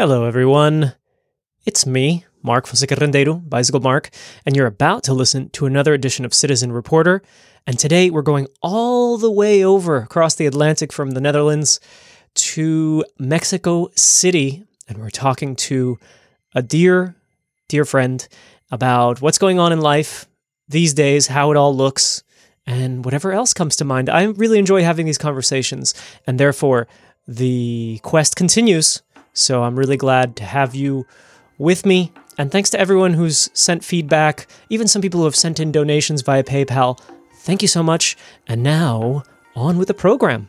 [0.00, 0.94] Hello, everyone.
[1.66, 2.94] It's me, Mark Fonseca
[3.48, 4.10] Bicycle Mark,
[4.46, 7.20] and you're about to listen to another edition of Citizen Reporter.
[7.66, 11.80] And today we're going all the way over across the Atlantic from the Netherlands
[12.34, 15.98] to Mexico City, and we're talking to
[16.54, 17.16] a dear,
[17.66, 18.28] dear friend
[18.70, 20.28] about what's going on in life
[20.68, 22.22] these days, how it all looks,
[22.68, 24.08] and whatever else comes to mind.
[24.08, 25.92] I really enjoy having these conversations,
[26.24, 26.86] and therefore
[27.26, 29.02] the quest continues.
[29.38, 31.06] So I'm really glad to have you
[31.58, 32.12] with me.
[32.36, 36.22] And thanks to everyone who's sent feedback, even some people who have sent in donations
[36.22, 37.00] via PayPal.
[37.38, 38.16] Thank you so much.
[38.46, 39.22] And now,
[39.54, 40.48] on with the program.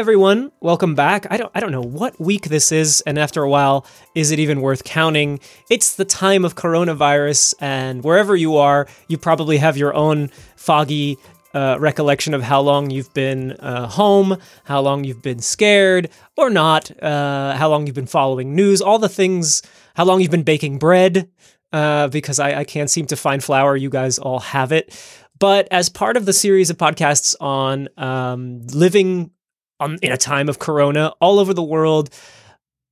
[0.00, 1.26] Everyone, welcome back.
[1.28, 4.38] I don't I don't know what week this is and after a while is it
[4.38, 5.40] even worth counting?
[5.68, 11.18] It's the time of coronavirus and wherever you are, you probably have your own foggy
[11.52, 16.48] uh, recollection of how long you've been uh, home, how long you've been scared or
[16.48, 19.60] not, uh, how long you've been following news, all the things,
[19.96, 21.28] how long you've been baking bread,
[21.74, 23.76] uh, because I, I can't seem to find flour.
[23.76, 24.98] You guys all have it.
[25.38, 29.32] But as part of the series of podcasts on um, living
[29.80, 32.10] on, in a time of corona all over the world.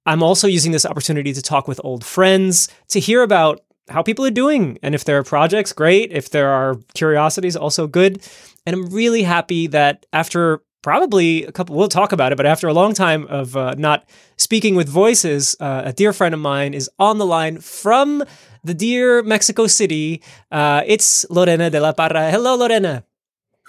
[0.06, 4.24] I'm also using this opportunity to talk with old friends, to hear about how people
[4.24, 4.78] are doing.
[4.82, 6.12] And if there are projects, great.
[6.12, 8.22] If there are curiosities, also good.
[8.66, 12.68] And I'm really happy that after probably a couple, we'll talk about it, but after
[12.68, 16.74] a long time of uh, not speaking with voices, uh, a dear friend of mine
[16.74, 18.22] is on the line from
[18.62, 20.22] the dear Mexico City.
[20.50, 22.30] Uh, it's Lorena de la Parra.
[22.30, 23.04] Hello, Lorena.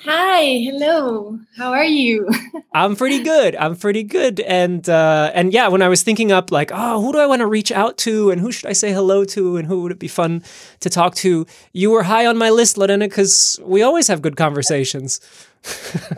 [0.06, 1.40] Hi, hello.
[1.58, 2.30] How are you?
[2.74, 3.56] I'm pretty good.
[3.58, 4.40] I'm pretty good.
[4.40, 7.42] And uh, and yeah, when I was thinking up like, oh, who do I want
[7.42, 10.00] to reach out to, and who should I say hello to, and who would it
[10.00, 10.44] be fun
[10.80, 11.46] to talk to?
[11.74, 15.20] You were high on my list, Lorena, because we always have good conversations.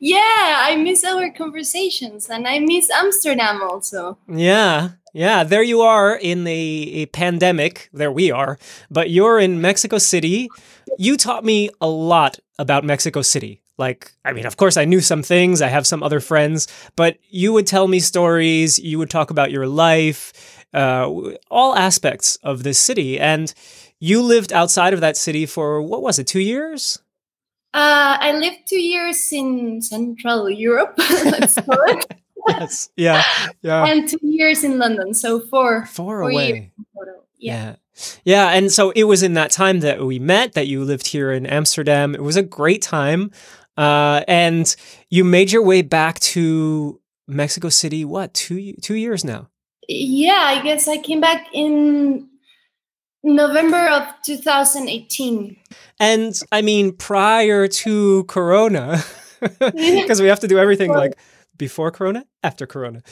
[0.00, 4.16] yeah, I miss our conversations, and I miss Amsterdam also.
[4.28, 7.88] Yeah, yeah, there you are in a, a, pandemic.
[7.92, 8.58] There we are.
[8.90, 10.48] But you're in Mexico City.
[10.98, 13.62] You taught me a lot about Mexico City.
[13.78, 15.62] Like, I mean, of course, I knew some things.
[15.62, 16.66] I have some other friends,
[16.96, 18.80] but you would tell me stories.
[18.80, 21.08] You would talk about your life, uh,
[21.48, 23.18] all aspects of this city.
[23.18, 23.54] And
[24.00, 26.98] you lived outside of that city for what was it, two years?
[27.72, 30.94] Uh, I lived two years in Central Europe.
[30.98, 32.23] let's call it.
[32.48, 32.90] Yes.
[32.96, 33.22] Yeah.
[33.62, 33.86] Yeah.
[33.86, 35.14] And two years in London.
[35.14, 35.86] So four.
[35.86, 36.72] Four, four away.
[37.38, 37.64] Yeah.
[37.70, 37.76] yeah.
[38.24, 41.30] Yeah, and so it was in that time that we met, that you lived here
[41.30, 42.14] in Amsterdam.
[42.14, 43.30] It was a great time.
[43.76, 44.74] Uh, and
[45.10, 49.48] you made your way back to Mexico City, what, two, two years now?
[49.88, 52.28] Yeah, I guess I came back in
[53.22, 55.56] November of 2018.
[56.00, 59.02] And I mean, prior to Corona,
[59.58, 61.18] because we have to do everything like
[61.56, 63.02] before Corona, after Corona.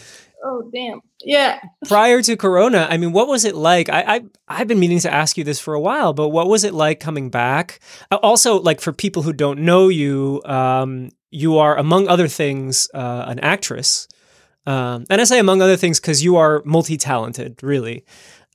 [0.45, 1.01] Oh damn!
[1.25, 1.61] Yeah.
[1.87, 3.89] Prior to Corona, I mean, what was it like?
[3.89, 6.65] I, I I've been meaning to ask you this for a while, but what was
[6.65, 7.79] it like coming back?
[8.11, 12.89] Uh, also, like for people who don't know you, um, you are among other things
[12.93, 14.09] uh, an actress,
[14.67, 18.05] um, and I say among other things because you are multi-talented, really,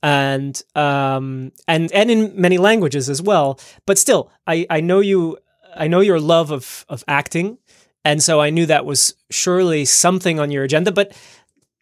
[0.02, 3.58] and um, and and in many languages as well.
[3.86, 5.38] But still, I I know you.
[5.74, 7.58] I know your love of of acting.
[8.08, 10.90] And so I knew that was surely something on your agenda.
[10.90, 11.12] But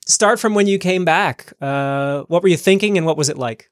[0.07, 1.53] start from when you came back.
[1.61, 3.71] Uh, what were you thinking and what was it like?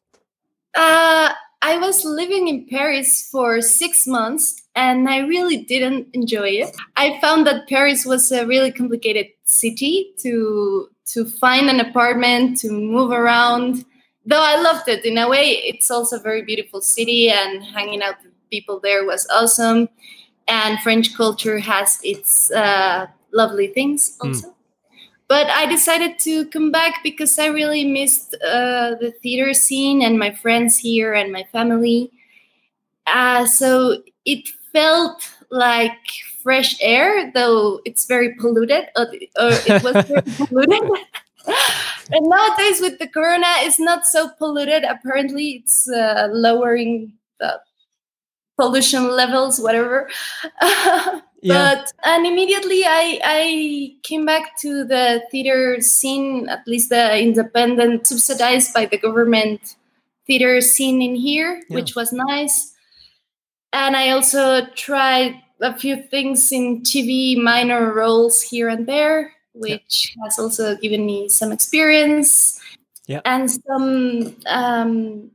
[0.77, 1.33] Uh,
[1.63, 6.77] I was living in Paris for six months and I really didn't enjoy it.
[6.95, 12.71] I found that Paris was a really complicated city to to find an apartment, to
[12.71, 13.85] move around.
[14.25, 18.01] Though I loved it in a way, it's also a very beautiful city and hanging
[18.01, 19.89] out with people there was awesome.
[20.47, 24.29] And French culture has its uh, lovely things hmm.
[24.29, 24.49] also.
[24.49, 24.55] Mm
[25.29, 30.19] but I decided to come back because I really missed uh, the theater scene and
[30.19, 32.11] my friends here and my family.
[33.07, 35.99] Uh, so it felt like
[36.43, 38.85] fresh air, though it's very polluted.
[38.97, 40.83] Uh, uh it was very polluted.
[42.13, 44.85] and nowadays, with the corona, it's not so polluted.
[44.85, 47.61] Apparently, it's uh, lowering the
[48.57, 50.09] pollution levels, whatever.
[50.63, 51.21] yeah.
[51.43, 58.07] But and immediately I I came back to the theater scene, at least the independent,
[58.07, 59.77] subsidized by the government
[60.27, 61.75] theater scene in here, yeah.
[61.75, 62.73] which was nice.
[63.73, 69.33] And I also tried a few things in TV, minor roles here and there.
[69.55, 70.25] which yeah.
[70.25, 72.61] has also given me some experience
[73.07, 73.21] yeah.
[73.25, 75.31] and some um,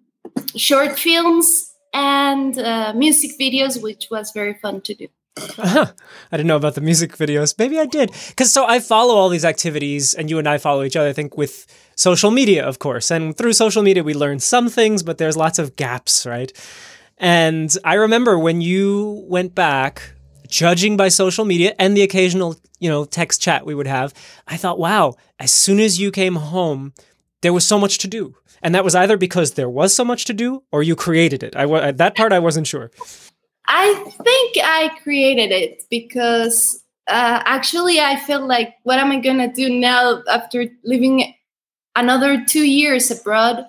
[0.55, 5.07] short films and uh, music videos, which was very fun to do.
[5.37, 5.85] Uh-huh.
[6.31, 7.57] I didn't know about the music videos.
[7.57, 8.11] Maybe I did.
[8.27, 11.13] Because so I follow all these activities, and you and I follow each other, I
[11.13, 11.65] think, with
[11.95, 13.11] social media, of course.
[13.11, 16.51] And through social media, we learn some things, but there's lots of gaps, right?
[17.17, 20.13] And I remember when you went back,
[20.47, 24.13] judging by social media and the occasional, you know, text chat we would have,
[24.47, 26.93] I thought, wow, as soon as you came home,
[27.41, 28.35] there was so much to do.
[28.61, 31.55] And that was either because there was so much to do or you created it.
[31.55, 32.91] I that part I wasn't sure.
[33.67, 33.93] I
[34.23, 39.69] think I created it because uh, actually I feel like what am I gonna do
[39.69, 41.33] now after living
[41.95, 43.65] another two years abroad?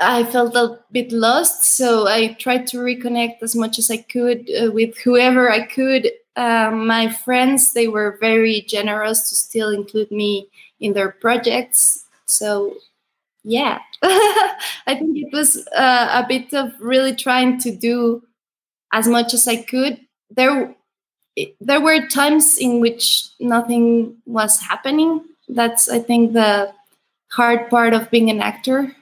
[0.00, 4.50] I felt a bit lost, so I tried to reconnect as much as I could
[4.50, 6.10] uh, with whoever I could.
[6.36, 10.48] Um, my friends, they were very generous to still include me
[10.80, 12.03] in their projects.
[12.26, 12.76] So
[13.44, 18.22] yeah, I think it was uh, a bit of really trying to do
[18.92, 20.00] as much as I could.
[20.30, 20.74] There,
[21.60, 25.24] there were times in which nothing was happening.
[25.48, 26.72] That's, I think, the
[27.30, 28.96] hard part of being an actor.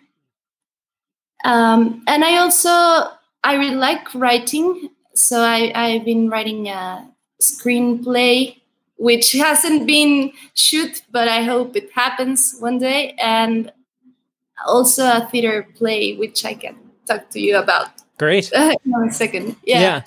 [1.45, 2.69] Um, and I also
[3.45, 7.09] I really like writing, so I, I've been writing a
[7.41, 8.62] screenplay
[9.03, 13.17] which hasn't been shoot, but I hope it happens one day.
[13.19, 13.73] And
[14.65, 16.77] also a theater play, which I can
[17.09, 17.89] talk to you about.
[18.17, 18.53] Great.
[18.85, 19.57] in second.
[19.65, 19.81] Yeah.
[19.81, 20.03] Yeah.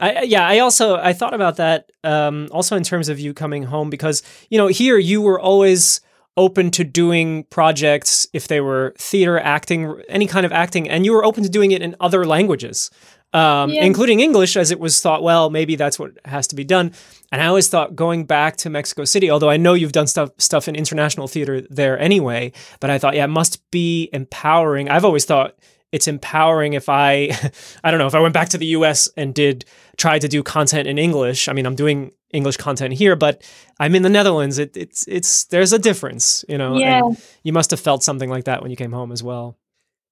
[0.00, 3.64] I, yeah, I also I thought about that um, also in terms of you coming
[3.64, 6.00] home because you know here you were always
[6.36, 11.12] open to doing projects if they were theater acting any kind of acting and you
[11.12, 12.90] were open to doing it in other languages
[13.32, 13.84] um, yeah.
[13.84, 16.92] including English, as it was thought, well, maybe that's what has to be done.
[17.30, 20.30] And I always thought going back to Mexico City, although I know you've done stuff
[20.38, 24.88] stuff in international theater there anyway, but I thought, yeah, it must be empowering.
[24.88, 25.56] I've always thought
[25.92, 27.30] it's empowering if I,
[27.84, 29.08] I don't know, if I went back to the U.S.
[29.16, 29.64] and did
[29.96, 31.48] try to do content in English.
[31.48, 33.42] I mean, I'm doing English content here, but
[33.78, 34.58] I'm in the Netherlands.
[34.58, 36.76] It, it's it's there's a difference, you know.
[36.76, 37.02] Yeah.
[37.42, 39.56] you must have felt something like that when you came home as well.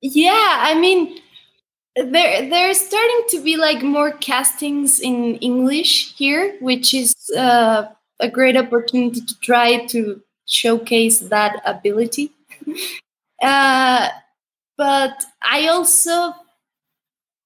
[0.00, 1.21] Yeah, I mean
[2.05, 7.87] there there's starting to be like more castings in english here which is uh,
[8.21, 12.31] a great opportunity to try to showcase that ability
[13.43, 14.09] uh,
[14.77, 16.33] but i also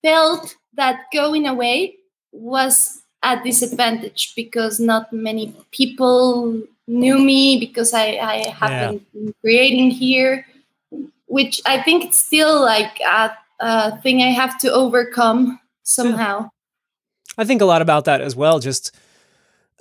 [0.02, 1.94] felt that going away
[2.32, 9.20] was a disadvantage because not many people knew me because i, I haven't yeah.
[9.24, 10.46] been creating here
[11.26, 13.30] which i think it's still like a
[13.62, 16.50] uh, thing I have to overcome somehow.
[17.38, 18.58] I think a lot about that as well.
[18.58, 18.94] Just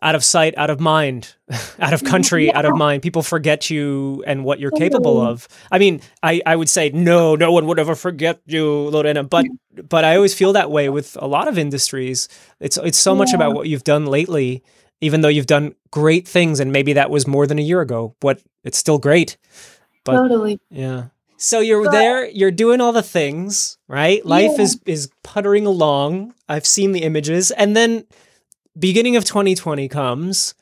[0.02, 1.36] out of sight, out of mind,
[1.80, 2.58] out of country, yeah.
[2.58, 3.02] out of mind.
[3.02, 5.48] People forget you and what you're capable of.
[5.72, 9.24] I mean, I, I would say no, no one would ever forget you, Lorena.
[9.24, 9.46] But
[9.90, 12.30] but I always feel that way with a lot of industries.
[12.60, 13.18] It's it's so yeah.
[13.18, 14.64] much about what you've done lately,
[15.02, 18.16] even though you've done great things, and maybe that was more than a year ago.
[18.20, 19.38] But it's still great.
[20.04, 20.60] But, totally.
[20.70, 21.06] Yeah.
[21.42, 24.24] So you're but, there, you're doing all the things, right?
[24.24, 24.62] Life yeah.
[24.62, 26.36] is is puttering along.
[26.48, 28.06] I've seen the images, and then
[28.78, 30.54] beginning of 2020 comes.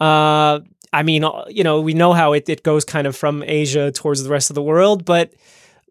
[0.00, 3.44] Uh, I mean, uh, you know, we know how it, it goes kind of from
[3.46, 5.34] Asia towards the rest of the world, but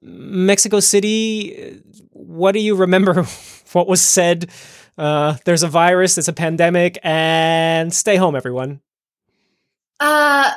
[0.01, 3.24] Mexico City, what do you remember?
[3.74, 4.50] what was said?
[4.98, 8.82] Uh, there's a virus, it's a pandemic, and stay home, everyone.
[10.00, 10.51] Uh,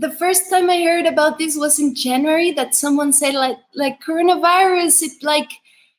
[0.00, 4.02] the first time I heard about this was in January that someone said like like
[4.02, 5.50] coronavirus it like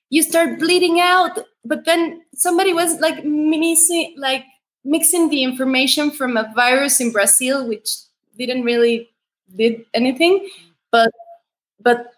[0.10, 1.38] you start bleeding out.
[1.64, 4.44] But then somebody was like mixing like
[4.84, 7.90] mixing the information from a virus in Brazil which
[8.38, 9.12] didn't really
[9.56, 10.50] did anything
[10.90, 11.12] but
[11.80, 12.14] but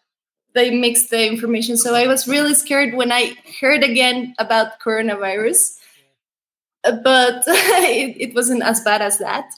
[0.53, 1.75] they mixed the information.
[1.75, 5.79] So I was really scared when I heard again about coronavirus.
[6.83, 9.51] But it, it wasn't as bad as that.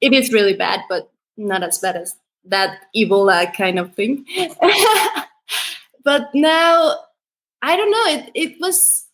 [0.00, 4.26] It is really bad but not as bad as that Ebola kind of thing.
[6.04, 6.98] but now
[7.62, 9.06] I don't know, it it was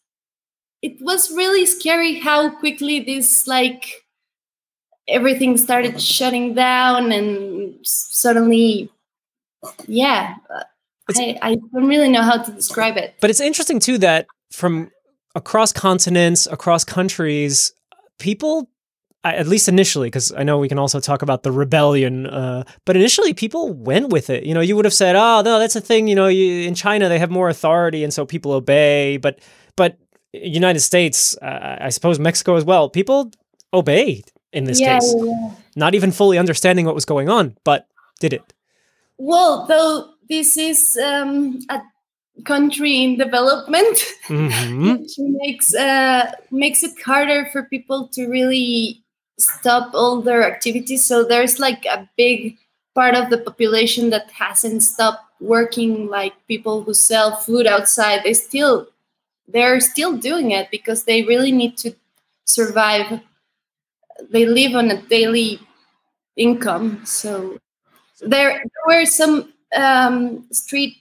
[0.84, 4.04] it was really scary how quickly this like
[5.08, 8.90] everything started shutting down and suddenly
[9.86, 10.34] yeah
[11.16, 14.90] I, I don't really know how to describe it but it's interesting too that from
[15.34, 17.72] across continents across countries
[18.18, 18.70] people
[19.32, 22.26] at least initially, because I know we can also talk about the rebellion.
[22.26, 24.44] Uh, but initially, people went with it.
[24.44, 26.74] You know, you would have said, "Oh, no, that's a thing." You know, you, in
[26.74, 29.16] China they have more authority, and so people obey.
[29.16, 29.38] But
[29.76, 29.96] but
[30.32, 33.30] United States, uh, I suppose Mexico as well, people
[33.72, 34.30] obeyed.
[34.52, 37.88] in this yeah, case, yeah, not even fully understanding what was going on, but
[38.20, 38.52] did it.
[39.18, 41.80] Well, though this is um, a
[42.44, 49.03] country in development, hmm which makes uh, makes it harder for people to really
[49.38, 51.04] stop all their activities.
[51.04, 52.56] So there's like a big
[52.94, 56.08] part of the population that hasn't stopped working.
[56.08, 58.88] Like people who sell food outside, they still
[59.48, 61.94] they're still doing it because they really need to
[62.46, 63.20] survive.
[64.30, 65.60] They live on a daily
[66.36, 67.58] income, so
[68.20, 70.96] there, there were some um, street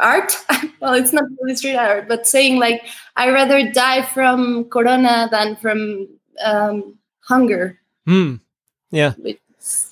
[0.00, 0.36] art.
[0.80, 2.82] well, it's not really street art, but saying like,
[3.16, 6.08] "I rather die from corona than from
[6.44, 6.97] um,
[7.28, 8.36] hunger." Hmm.
[8.90, 9.12] Yeah.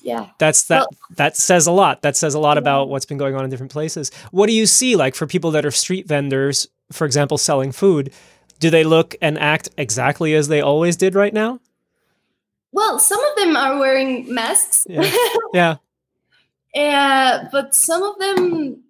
[0.01, 0.79] Yeah, That's that.
[0.79, 2.01] Well- that says a lot.
[2.01, 2.61] That says a lot Yeah.
[2.61, 4.09] about what's been going on in different places.
[4.31, 8.11] What do you see, like for people that are street vendors, for example, selling food?
[8.59, 11.59] Do they look and act exactly as they always did right now?
[12.73, 14.85] well, some of them are wearing masks.
[14.89, 15.09] Yeah.
[15.53, 15.75] Yeah.
[16.75, 18.83] Uh, but some of them,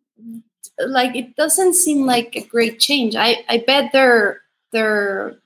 [0.86, 3.16] like it doesn't seem like a great change.
[3.16, 5.38] I, I bet their their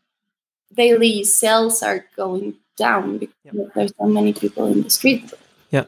[0.74, 5.32] daily sales are going down because there's so many people in the street.
[5.70, 5.86] Yeah.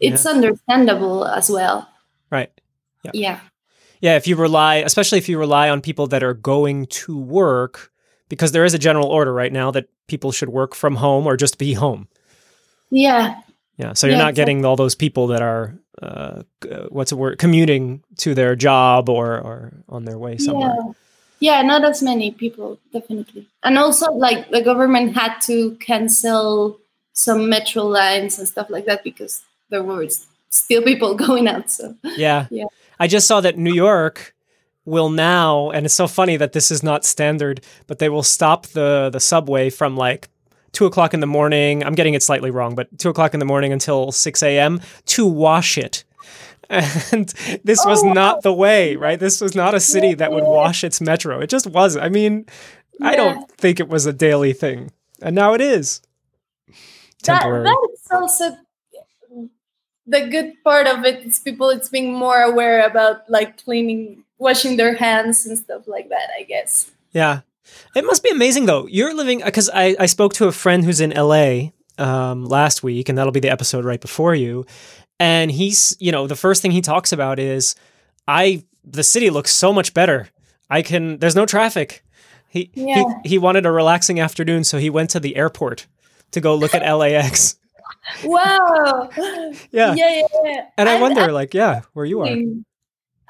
[0.00, 1.88] It's understandable as well.
[2.30, 2.50] Right.
[3.04, 3.10] Yeah.
[3.14, 3.40] Yeah.
[4.00, 4.16] Yeah.
[4.16, 7.92] If you rely, especially if you rely on people that are going to work,
[8.28, 11.36] because there is a general order right now that people should work from home or
[11.36, 12.08] just be home.
[12.90, 13.40] Yeah.
[13.76, 13.92] Yeah.
[13.92, 17.38] So you're Yeah, not getting all those people that are, uh, uh, what's the word,
[17.38, 20.74] commuting to their job or, or on their way somewhere.
[20.74, 20.92] Yeah.
[21.40, 23.48] Yeah, not as many people, definitely.
[23.62, 26.78] And also, like, the government had to cancel
[27.12, 30.06] some metro lines and stuff like that because there were
[30.50, 31.70] still people going out.
[31.70, 32.46] So, Yeah.
[32.50, 32.64] Yeah.
[32.98, 34.34] I just saw that New York
[34.84, 38.66] will now, and it's so funny that this is not standard, but they will stop
[38.68, 40.28] the the subway from like
[40.72, 41.82] two o'clock in the morning.
[41.82, 44.80] I'm getting it slightly wrong, but two o'clock in the morning until six a.m.
[45.06, 46.04] to wash it.
[47.12, 47.28] And
[47.64, 49.18] this was Oh, not the way, right?
[49.20, 51.40] This was not a city that would wash its metro.
[51.40, 52.04] It just wasn't.
[52.04, 52.46] I mean,
[53.02, 54.90] I don't think it was a daily thing,
[55.22, 56.00] and now it is.
[57.24, 57.64] that, Temporary.
[57.64, 58.56] that's also
[60.06, 64.76] the good part of it is people it's being more aware about like cleaning washing
[64.76, 67.40] their hands and stuff like that i guess Yeah.
[67.96, 68.86] It must be amazing though.
[68.86, 73.08] You're living because I, I spoke to a friend who's in LA um, last week,
[73.08, 74.66] and that'll be the episode right before you.
[75.20, 77.74] And he's, you know, the first thing he talks about is
[78.26, 80.28] I the city looks so much better.
[80.70, 82.04] I can there's no traffic.
[82.48, 83.04] He Yeah.
[83.22, 85.86] he, he wanted a relaxing afternoon, so he went to the airport
[86.32, 87.56] to go look at LAX.
[88.24, 89.08] wow
[89.72, 89.94] Yeah.
[89.94, 90.66] yeah yeah, yeah.
[90.76, 92.36] And I And wonder, like, yeah, where you are.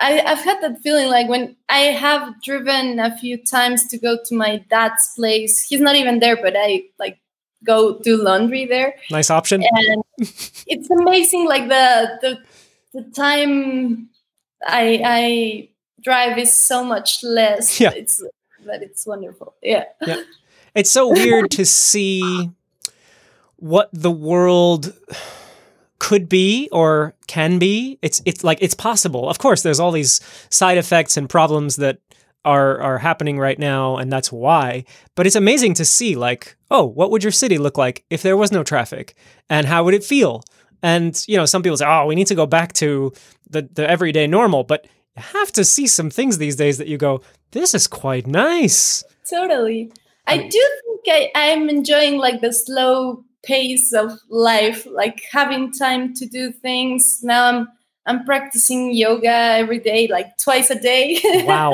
[0.00, 4.18] I, I've had that feeling like when I have driven a few times to go
[4.24, 5.60] to my dad's place.
[5.60, 7.18] He's not even there, but I like
[7.64, 8.94] go do laundry there.
[9.10, 9.62] Nice option.
[9.62, 10.04] and
[10.66, 12.38] it's amazing like the the
[12.92, 14.08] the time
[14.66, 15.68] i i
[16.02, 17.90] drive is so much less Yeah.
[17.96, 18.22] it's
[18.64, 19.84] but it's wonderful Yeah.
[20.06, 20.22] yeah
[20.74, 22.50] It's so weird to see
[23.56, 24.92] what the world
[25.98, 27.98] could be or can be.
[28.02, 29.28] It's it's like it's possible.
[29.30, 31.98] Of course, there's all these side effects and problems that
[32.44, 34.84] are are happening right now, and that's why.
[35.14, 38.36] But it's amazing to see, like, oh, what would your city look like if there
[38.36, 39.14] was no traffic,
[39.48, 40.42] and how would it feel?
[40.82, 43.12] And you know, some people say, oh, we need to go back to
[43.48, 44.86] the the everyday normal, but
[45.16, 47.22] you have to see some things these days that you go,
[47.52, 49.02] this is quite nice.
[49.30, 49.90] totally
[50.26, 55.72] i mean- do think I, i'm enjoying like the slow pace of life like having
[55.72, 57.68] time to do things now i'm
[58.06, 59.28] i'm practicing yoga
[59.62, 61.72] every day like twice a day Wow,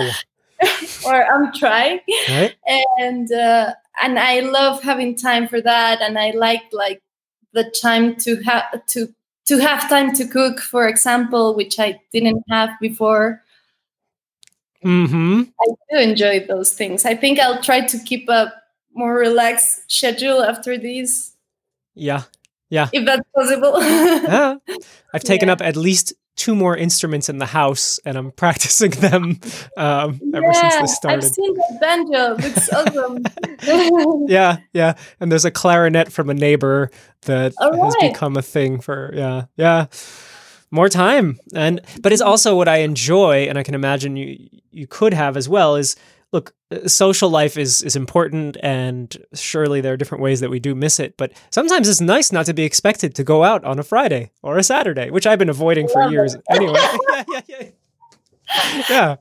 [1.07, 2.55] or i'm trying right?
[2.99, 7.03] and uh, and I love having time for that, and I like like
[7.53, 9.13] the time to have to
[9.47, 13.43] to have time to cook, for example, which I didn't have before.
[14.85, 15.43] Mm-hmm.
[15.61, 17.05] I do enjoy those things.
[17.05, 18.53] I think I'll try to keep a
[18.95, 21.37] more relaxed schedule after these,
[21.95, 22.23] Yeah.
[22.71, 22.89] Yeah.
[22.93, 23.73] If that's possible.
[23.79, 24.59] Ah.
[25.13, 25.55] I've taken Yeah.
[25.55, 29.39] up at least two more instruments in the house and I'm practicing them
[29.77, 32.37] um, ever since this I've seen that banjo.
[32.37, 33.25] Looks awesome.
[34.29, 34.95] Yeah, yeah.
[35.19, 36.91] And there's a clarinet from a neighbor
[37.23, 39.87] that All has become a thing for yeah, yeah.
[40.71, 41.39] More time.
[41.55, 45.37] And but it's also what I enjoy and I can imagine you you could have
[45.37, 45.97] as well is
[46.33, 50.61] look, uh, social life is is important and surely there are different ways that we
[50.61, 53.79] do miss it, but sometimes it's nice not to be expected to go out on
[53.79, 56.43] a Friday or a Saturday, which I've been avoiding for years it.
[56.51, 56.75] anyway.
[57.09, 57.69] yeah, yeah, yeah.
[58.89, 59.17] Yeah.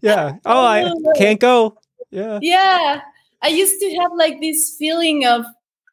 [0.00, 0.36] Yeah.
[0.44, 1.78] Oh, I can't go.
[2.10, 2.40] Yeah.
[2.42, 3.02] yeah
[3.42, 5.44] i used to have like this feeling of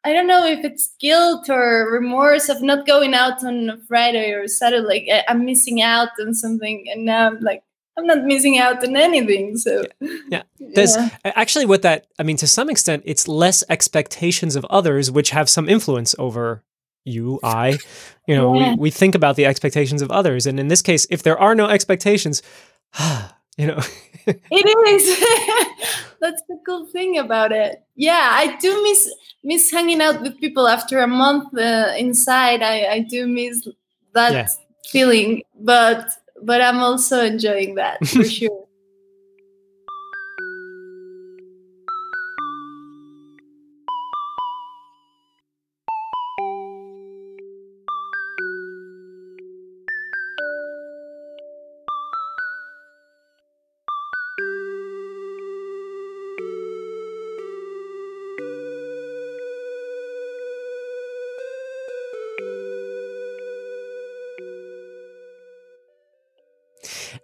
[0.04, 4.30] I don't know if it's guilt or remorse of not going out on a Friday
[4.30, 4.86] or Saturday.
[4.86, 7.62] Like I'm missing out on something, and now I'm like
[7.98, 9.56] I'm not missing out on anything.
[9.56, 9.84] So
[10.30, 10.42] Yeah.
[10.74, 15.30] There's actually what that I mean to some extent it's less expectations of others which
[15.30, 16.62] have some influence over
[17.04, 17.78] you, I.
[18.26, 18.72] You know, Yeah.
[18.74, 20.46] we, we think about the expectations of others.
[20.46, 22.42] And in this case, if there are no expectations,
[23.58, 23.80] you know,
[24.26, 25.04] it is.
[26.20, 27.82] That's the cool thing about it.
[27.96, 29.10] Yeah, I do miss
[29.44, 32.62] miss hanging out with people after a month uh, inside.
[32.62, 33.66] I I do miss
[34.14, 34.48] that Yeah.
[34.92, 36.10] feeling, but
[36.42, 38.67] but I'm also enjoying that for sure.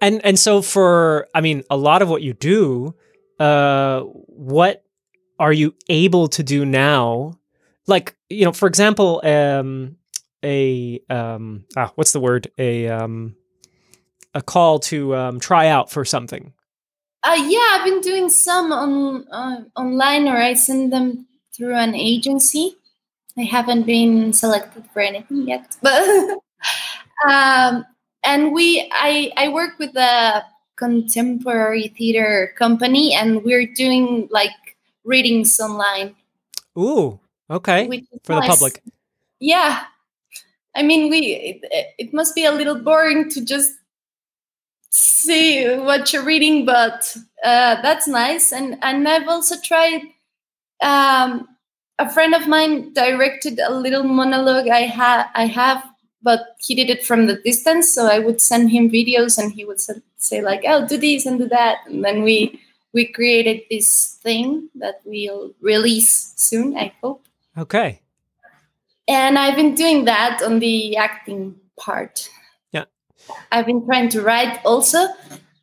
[0.04, 2.94] And and so for I mean, a lot of what you do,
[3.40, 4.84] uh what
[5.38, 7.38] are you able to do now?
[7.86, 9.96] Like, you know, for example, um
[10.44, 12.50] a um ah, what's the word?
[12.58, 13.34] A um
[14.34, 16.52] a call to um try out for something.
[17.26, 21.94] Uh, yeah, I've been doing some on uh, online, or I send them through an
[21.94, 22.76] agency.
[23.38, 26.04] I haven't been selected for anything yet, but
[27.28, 27.86] um,
[28.24, 30.44] and we, I, I work with a
[30.76, 34.50] contemporary theater company, and we're doing like
[35.04, 36.14] readings online
[36.78, 37.86] Ooh, okay.
[38.24, 38.82] For the public.
[39.40, 39.84] Yeah,
[40.74, 43.72] I mean, we it, it must be a little boring to just
[44.90, 48.52] see what you're reading, but uh, that's nice.
[48.52, 50.02] And and I've also tried.
[50.82, 51.48] Um,
[52.00, 55.88] a friend of mine directed a little monologue I had I have,
[56.24, 57.92] but he did it from the distance.
[57.92, 59.78] So I would send him videos, and he would
[60.18, 62.58] say like, "Oh, do this and do that," and then we
[62.92, 66.76] we created this thing that we'll release soon.
[66.76, 67.22] I hope
[67.58, 68.00] Okay.
[69.08, 72.30] and I've been doing that on the acting part.
[72.72, 72.84] Yeah.
[73.52, 75.06] I've been trying to write also,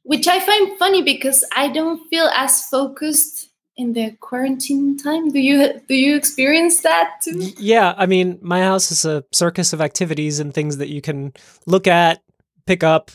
[0.03, 3.40] which I find funny because I don't feel as focused
[3.77, 5.29] in the quarantine time.
[5.29, 7.51] Do you do you experience that too?
[7.57, 11.33] Yeah, I mean, my house is a circus of activities and things that you can
[11.65, 12.21] look at,
[12.65, 13.11] pick up,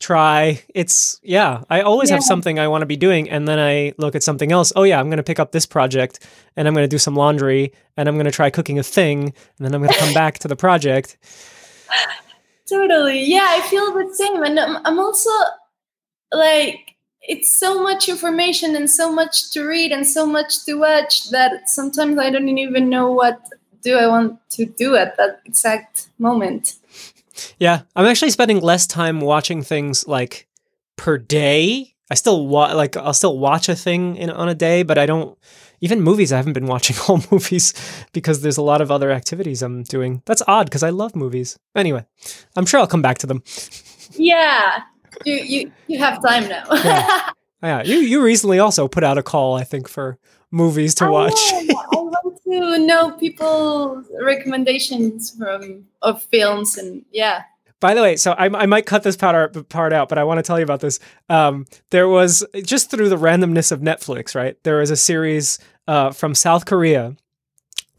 [0.00, 0.62] try.
[0.74, 4.14] It's yeah, I always have something I want to be doing and then I look
[4.14, 4.72] at something else.
[4.76, 7.16] Oh yeah, I'm going to pick up this project and I'm going to do some
[7.16, 10.14] laundry and I'm going to try cooking a thing and then I'm going to come
[10.14, 11.16] back to the project.
[12.68, 13.24] Totally.
[13.24, 14.42] Yeah, I feel the same.
[14.42, 15.30] And I'm, I'm also
[16.32, 16.93] like,
[17.26, 21.68] it's so much information and so much to read and so much to watch that
[21.68, 23.40] sometimes I don't even know what
[23.82, 26.74] do I want to do at that exact moment.
[27.58, 30.46] Yeah, I'm actually spending less time watching things like
[30.96, 31.94] per day.
[32.10, 35.06] I still wa- like I'll still watch a thing in on a day, but I
[35.06, 35.36] don't
[35.80, 36.32] even movies.
[36.32, 37.74] I haven't been watching all movies
[38.12, 40.22] because there's a lot of other activities I'm doing.
[40.26, 41.58] That's odd because I love movies.
[41.74, 42.04] Anyway,
[42.56, 43.42] I'm sure I'll come back to them.
[44.12, 44.82] Yeah,
[45.24, 46.64] you you you have time now.
[46.72, 47.30] Yeah.
[47.62, 50.18] Yeah, you you recently also put out a call, I think, for
[50.50, 51.32] movies to I watch.
[51.32, 57.44] know, I want to know people's recommendations from of films and yeah.
[57.80, 60.24] By the way, so I, I might cut this part out, part out, but I
[60.24, 61.00] want to tell you about this.
[61.30, 64.62] Um, there was just through the randomness of Netflix, right?
[64.62, 67.16] There was a series uh, from South Korea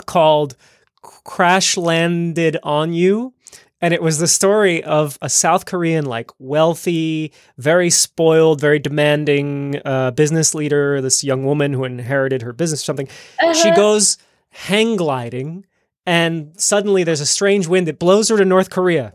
[0.06, 0.56] called
[1.02, 3.34] Crash Landing on You.
[3.82, 9.80] And it was the story of a South Korean, like wealthy, very spoiled, very demanding
[9.84, 13.08] uh, business leader, this young woman who inherited her business or something.
[13.54, 13.76] She Uh-huh.
[13.76, 14.18] goes
[14.50, 15.66] hang gliding,
[16.06, 19.14] and suddenly there's a strange wind that blows her to North Korea.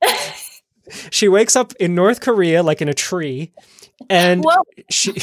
[1.10, 3.52] she wakes up in North Korea, like in a tree,
[4.08, 4.62] and Whoa.
[4.90, 5.14] she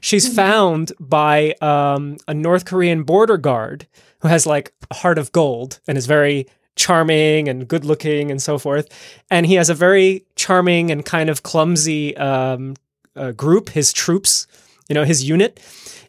[0.00, 3.86] she's found by um, a North Korean border guard
[4.20, 6.46] who has like a heart of gold and is very
[6.80, 8.88] charming and good looking and so forth.
[9.30, 12.74] And he has a very charming and kind of clumsy um,
[13.14, 14.46] uh, group, his troops,
[14.88, 15.60] you know, his unit.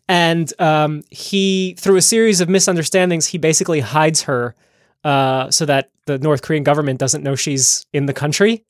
[0.08, 4.56] And um, he, through a series of misunderstandings, he basically hides her
[5.04, 8.64] uh, so that the North Korean government doesn't know she's in the country.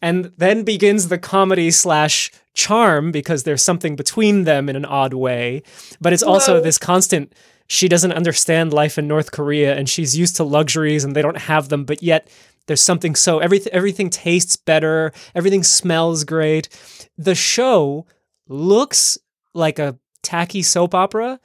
[0.00, 5.14] And then begins the comedy slash charm because there's something between them in an odd
[5.14, 5.62] way.
[6.00, 6.60] But it's also Whoa.
[6.62, 7.32] this constant
[7.72, 11.38] she doesn't understand life in North Korea and she's used to luxuries and they don't
[11.38, 12.28] have them, but yet
[12.66, 16.68] there's something so everything everything tastes better, everything smells great.
[17.16, 18.04] The show
[18.46, 19.16] looks
[19.54, 21.40] like a tacky soap opera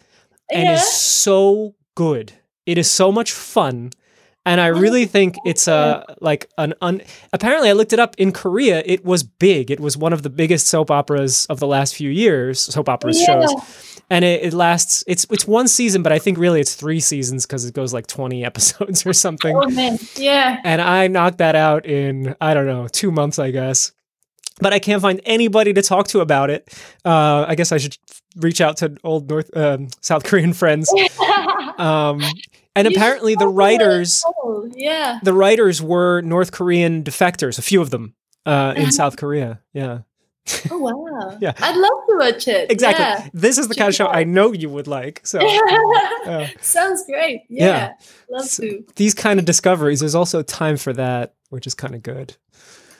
[0.51, 0.73] and Yeah.
[0.75, 2.33] is so good.
[2.65, 3.91] It is so much fun.
[4.47, 7.01] And I really think it's a like an un.
[7.33, 8.81] Apparently, I looked it up in Korea.
[8.85, 9.69] It was big.
[9.69, 12.61] It was one of the biggest soap operas of the last few years.
[12.61, 13.41] Soap operas Yeah.
[13.41, 15.03] shows, and it, it lasts.
[15.05, 18.07] It's it's one season, but I think really it's three seasons because it goes like
[18.07, 19.53] twenty episodes or something.
[19.53, 20.61] Oh man, yeah.
[20.63, 23.91] And I knocked that out in I don't know two months, I guess.
[24.61, 26.73] But I can't find anybody to talk to about it.
[27.05, 27.97] Uh, I guess I should
[28.37, 30.89] reach out to old North um, South Korean friends.
[31.77, 32.21] Um,
[32.75, 34.23] and You apparently, the writers
[34.75, 35.19] yeah.
[35.23, 38.13] the writers were North Korean defectors, a few of them
[38.45, 39.59] uh, in South Korea.
[39.73, 39.99] Yeah,
[40.71, 41.37] Oh wow.
[41.41, 41.53] Yeah.
[41.59, 42.71] I'd love to watch it.
[42.71, 43.03] exactly.
[43.03, 43.27] Yeah.
[43.33, 45.21] This is the kind of show I know you would like.
[45.25, 45.39] So
[46.25, 47.41] uh, Sounds great.
[47.49, 47.65] Yeah.
[47.65, 47.93] Yeah.
[48.29, 48.85] Love So- to.
[48.95, 52.35] these kind of discoveries, there's also time for that, which is kind of good.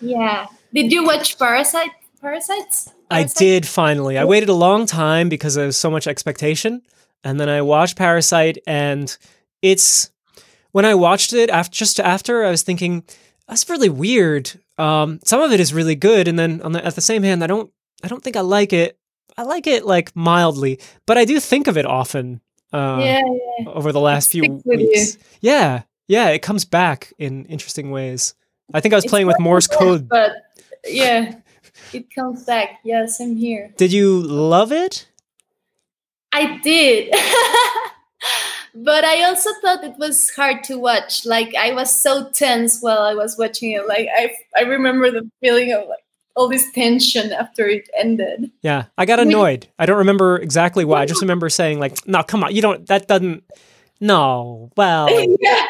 [0.01, 0.47] Yeah.
[0.73, 1.91] Did you watch Parasite?
[2.21, 2.89] Parasites?
[3.09, 4.17] I did finally.
[4.17, 6.81] I waited a long time because there was so much expectation,
[7.23, 9.15] and then I watched Parasite, and
[9.61, 10.11] it's
[10.71, 13.03] when I watched it after just after I was thinking
[13.47, 14.51] that's really weird.
[14.77, 17.43] Um, some of it is really good, and then on the, at the same hand,
[17.43, 17.71] I don't
[18.03, 18.97] I don't think I like it.
[19.37, 22.41] I like it like mildly, but I do think of it often.
[22.73, 23.21] Uh, Yeah,
[23.59, 23.69] yeah.
[23.69, 24.87] over the last few with you.
[24.89, 25.17] weeks.
[25.41, 28.33] Yeah, yeah, it comes back in interesting ways.
[28.73, 30.09] I think I was It's playing with Morse code.
[30.09, 30.31] But
[30.85, 31.35] yeah,
[31.93, 32.79] it comes back.
[32.83, 33.73] Yeah, same here.
[33.77, 35.07] Did you love it?
[36.31, 37.11] I did.
[38.75, 41.25] but I also thought it was hard to watch.
[41.25, 43.87] Like I was so tense while I was watching it.
[43.87, 46.03] Like I I remember the feeling of like
[46.35, 48.51] all this tension after it ended.
[48.61, 49.67] Yeah, I got annoyed.
[49.79, 51.01] I don't remember exactly why.
[51.01, 52.85] I just remember saying like, "No, come on, you don't.
[52.87, 53.43] That doesn't.
[53.99, 55.09] No, well,
[55.41, 55.65] yeah,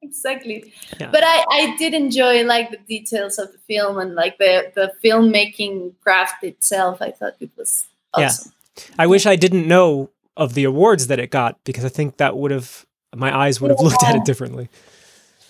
[0.00, 0.72] exactly.
[0.98, 1.10] Yeah.
[1.10, 4.92] But I, I did enjoy like the details of the film and like the the
[5.04, 7.02] filmmaking craft itself.
[7.02, 8.30] I thought it was Yeah.
[8.76, 8.94] Awesome.
[8.98, 12.36] I wish I didn't know of the awards that it got because I think that
[12.36, 12.84] would have
[13.14, 14.68] my eyes would have looked at it differently.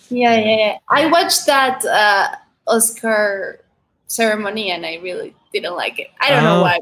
[0.08, 0.78] Yeah, yeah, yeah.
[0.88, 2.36] I watched that uh,
[2.68, 3.60] Oscar
[4.06, 6.08] ceremony and I really didn't like it.
[6.20, 6.56] I don't Oh.
[6.56, 6.78] know why.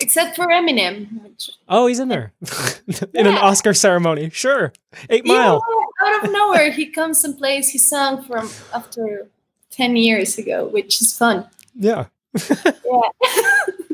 [0.00, 1.22] Except for Eminem.
[1.22, 2.32] Which, Oh, he's in there
[3.14, 4.30] in an Oscar ceremony.
[4.30, 4.72] Sure,
[5.10, 5.62] Eight yeah, Mile.
[6.04, 9.28] out of nowhere, he comes and plays his song from after
[9.70, 11.46] 10 years ago, which is fun.
[11.74, 12.06] Yeah.
[12.34, 13.00] Yeah.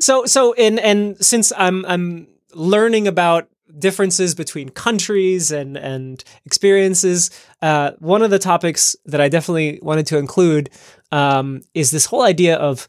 [0.01, 3.49] So so and and since I'm I'm learning about
[3.79, 7.31] differences between countries and and experiences,
[7.63, 10.71] uh, one of the topics that I definitely wanted to include
[11.11, 12.87] um, is this whole idea of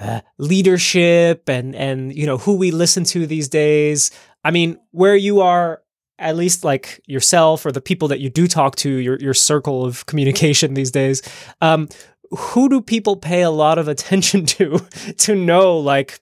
[0.00, 4.10] uh, leadership and and you know who we listen to these days.
[4.42, 5.82] I mean, where you are.
[6.20, 9.84] At least, like yourself or the people that you do talk to, your your circle
[9.84, 11.22] of communication these days,
[11.60, 11.88] um,
[12.30, 14.78] who do people pay a lot of attention to
[15.18, 16.20] to know like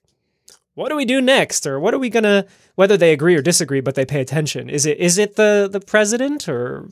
[0.75, 3.81] what do we do next or what are we gonna whether they agree or disagree
[3.81, 6.89] but they pay attention is it is it the the president or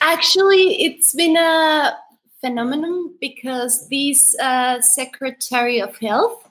[0.00, 1.96] Actually, it's been a
[2.40, 6.48] phenomenon because this uh, Secretary of Health,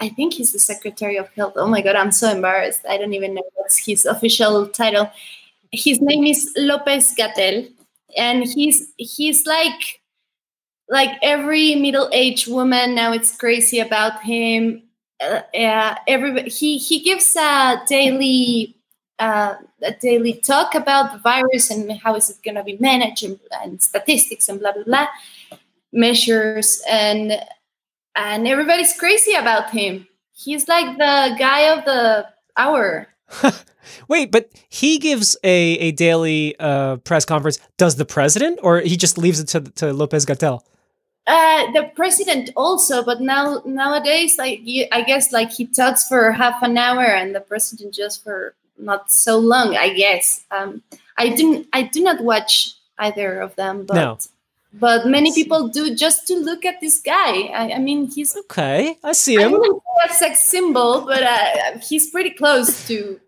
[0.00, 1.54] I think he's the Secretary of Health.
[1.56, 2.84] Oh my God, I'm so embarrassed.
[2.88, 5.10] I don't even know what's his official title.
[5.70, 7.72] His name is Lopez Gatell,
[8.16, 10.01] and he's he's like
[10.92, 13.12] like every middle-aged woman now.
[13.12, 14.82] It's crazy about him.
[15.20, 18.76] Uh, uh, every he he gives a daily
[19.18, 23.24] uh, a daily talk about the virus and how is it going to be managed
[23.24, 25.06] and, and statistics and blah blah blah
[25.92, 27.40] measures and
[28.14, 30.06] and everybody's crazy about him.
[30.32, 32.26] He's like the guy of the
[32.56, 33.08] hour.
[34.08, 38.96] wait but he gives a, a daily uh, press conference does the president or he
[38.96, 40.60] just leaves it to, to lopez gatell
[41.26, 46.32] Uh, the president also, but now nowadays, like you, I guess, like he talks for
[46.32, 49.76] half an hour, and the president just for not so long.
[49.76, 50.44] I guess.
[50.50, 50.82] Um,
[51.16, 51.68] I didn't.
[51.72, 54.18] I do not watch either of them, but No.
[54.74, 57.46] but many people do just to look at this guy.
[57.54, 59.54] I, I mean, he's okay i see him.
[59.54, 63.20] I wouldn't say a sex symbol, but uh, he's pretty close to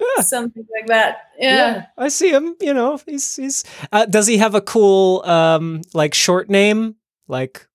[0.00, 0.22] Yeah.
[0.22, 1.28] something like that.
[1.38, 1.86] Yeah.
[1.98, 6.14] i see him you know he's he's uh, does he have a cool um like
[6.14, 6.96] short name
[7.32, 7.66] like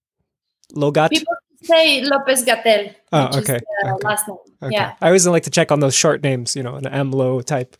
[0.76, 2.94] logat People say Lopez Gatell.
[3.12, 4.08] Oh, which is okay, okay.
[4.08, 4.38] last name.
[4.62, 4.74] Okay.
[4.78, 4.94] Yeah.
[5.02, 7.76] i always like to check on those short names you know an amlo type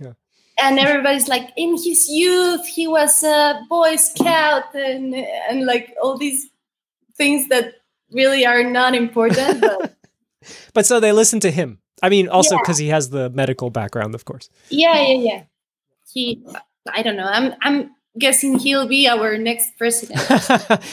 [0.00, 0.14] Yeah.
[0.64, 5.14] and everybody's like in his youth he was a boy scout and
[5.50, 6.40] and like all these
[7.18, 7.74] things that
[8.10, 9.94] really are not important but
[10.72, 11.78] But so they listen to him.
[12.02, 12.62] I mean, also Yeah.
[12.62, 14.46] because he has the medical background, of course.
[14.70, 15.40] yeah yeah yeah
[16.14, 16.22] he
[16.98, 20.20] i don't know i'm i'm guessing he'll be our next president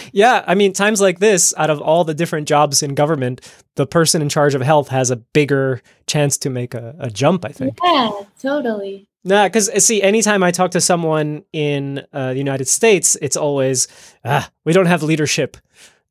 [0.13, 3.41] yeah, I mean, times like this, out of all the different jobs in government,
[3.75, 7.45] the person in charge of health has a bigger chance to make a, a jump,
[7.45, 7.77] I think.
[7.83, 13.17] yeah totally Nah, because see, anytime I talk to someone in uh, the United States,
[13.23, 13.87] it's always,
[14.23, 15.57] ah, we don't have leadership.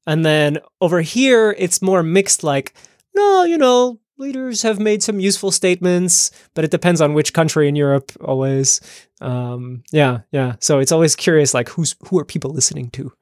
[0.04, 2.74] And then over here, it's more mixed, like,
[3.14, 7.68] no, you know, leaders have made some useful statements, but it depends on which country
[7.68, 8.80] in Europe always.
[9.20, 10.56] Um, yeah, yeah.
[10.60, 13.12] So it's always curious, like, who's who are people listening to?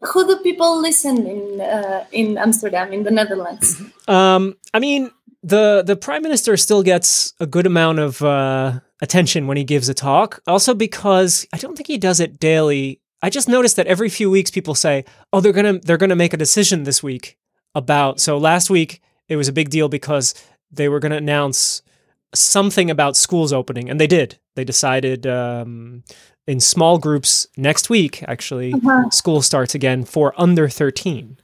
[0.00, 3.80] Who do people listen in uh, in Amsterdam, in the Netherlands?
[4.06, 5.10] Um, I mean,
[5.42, 9.88] the the prime minister still gets a good amount of uh, attention when he gives
[9.88, 10.40] a talk.
[10.46, 13.00] Also because I don't think he does it daily.
[13.22, 16.34] I just noticed that every few weeks people say, "Oh, they're gonna they're gonna make
[16.34, 17.38] a decision this week
[17.74, 20.34] about." So last week it was a big deal because
[20.70, 21.82] they were gonna announce
[22.34, 24.38] something about schools opening, and they did.
[24.56, 26.02] They decided um,
[26.46, 28.22] in small groups next week.
[28.26, 29.10] Actually, Uh-huh.
[29.10, 31.36] school starts again for under thirteen.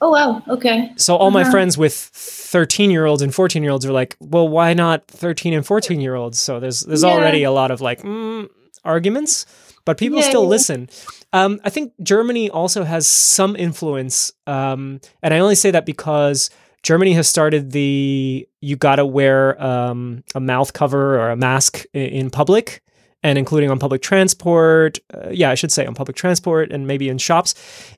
[0.00, 0.92] Oh wow, okay.
[0.96, 1.50] So all my Uh-huh.
[1.50, 5.54] friends with 13 year olds and 14 year olds are like, well, why not 13
[5.54, 6.38] and 14 year olds?
[6.38, 7.10] So there's there's Yeah.
[7.10, 8.48] already a lot of like mm,
[8.84, 9.46] arguments,
[9.86, 10.48] but people Yeah, still yeah.
[10.48, 10.88] listen.
[11.32, 16.50] Um, I think Germany also has some influence, um, and I only say that because
[16.84, 22.30] Germany has started the you gotta wear um, a mouth cover or a mask in,
[22.30, 22.82] public.
[23.22, 27.08] And including on public transport, uh, yeah, I should say on public transport and maybe
[27.08, 27.54] in shops,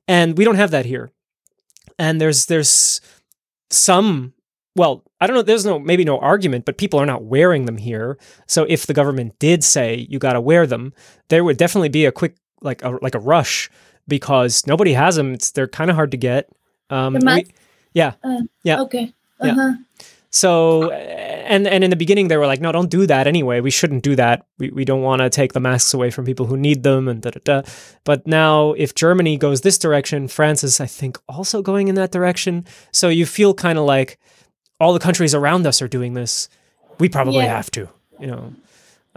[0.06, 1.10] and we don't have that here.
[1.98, 3.00] And there's there's
[3.70, 4.32] some
[4.76, 7.76] well i don't know there's no maybe no argument but people are not wearing them
[7.76, 8.18] here.
[8.46, 10.92] So if the government did say you got to wear them
[11.28, 13.68] there would definitely be a quick like a like a rush
[14.06, 15.34] because nobody has them.
[15.34, 16.48] It's they're kind of hard to get.
[16.90, 17.52] Um we-
[17.96, 18.12] yeah.
[18.62, 18.80] Yeah.
[18.82, 19.12] Okay.
[19.40, 19.72] Uh-huh.
[20.30, 23.60] so and and in the beginning they were like no don't do that anyway.
[23.60, 24.46] We shouldn't do that.
[24.58, 27.20] We, we don't want to take the masks away from people who need them and
[27.22, 27.62] da da da.
[28.04, 32.12] But now if germany goes this direction france is i think also going in that
[32.12, 32.64] direction.
[32.92, 34.18] So you feel kind of like
[34.80, 36.48] all the countries around us are doing this.
[37.00, 37.56] We probably Yeah.
[37.56, 37.88] have to
[38.20, 38.44] you know.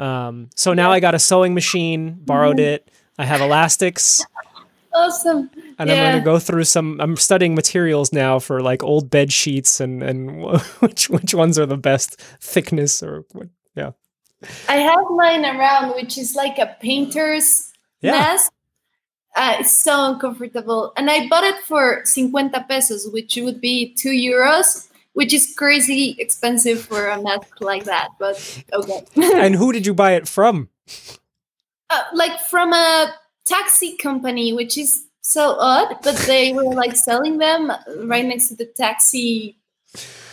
[0.05, 2.81] Um, so now i got a sewing machine borrowed it.
[3.17, 4.23] I have elastics
[4.93, 5.49] Awesome.
[5.77, 6.99] and I'm going to go through some.
[6.99, 10.43] I'm studying materials now for like old bed sheets and and
[10.79, 13.47] which which ones are the best thickness or what.
[13.75, 13.91] Yeah,
[14.67, 17.71] I have mine around, which is like a painter's
[18.01, 18.11] Yeah.
[18.11, 18.51] mask.
[19.35, 20.91] Uh, it's so uncomfortable.
[20.97, 22.31] And I bought it for 50
[22.67, 28.09] pesos, which would be two euros, which is crazy expensive for a mask like that.
[28.19, 28.35] But
[28.73, 29.05] okay.
[29.35, 30.69] and who did you buy it from?
[31.91, 33.13] uh, like from a
[33.49, 37.71] taxi company, which is so odd, but they were like selling them
[38.05, 39.57] right next to the taxi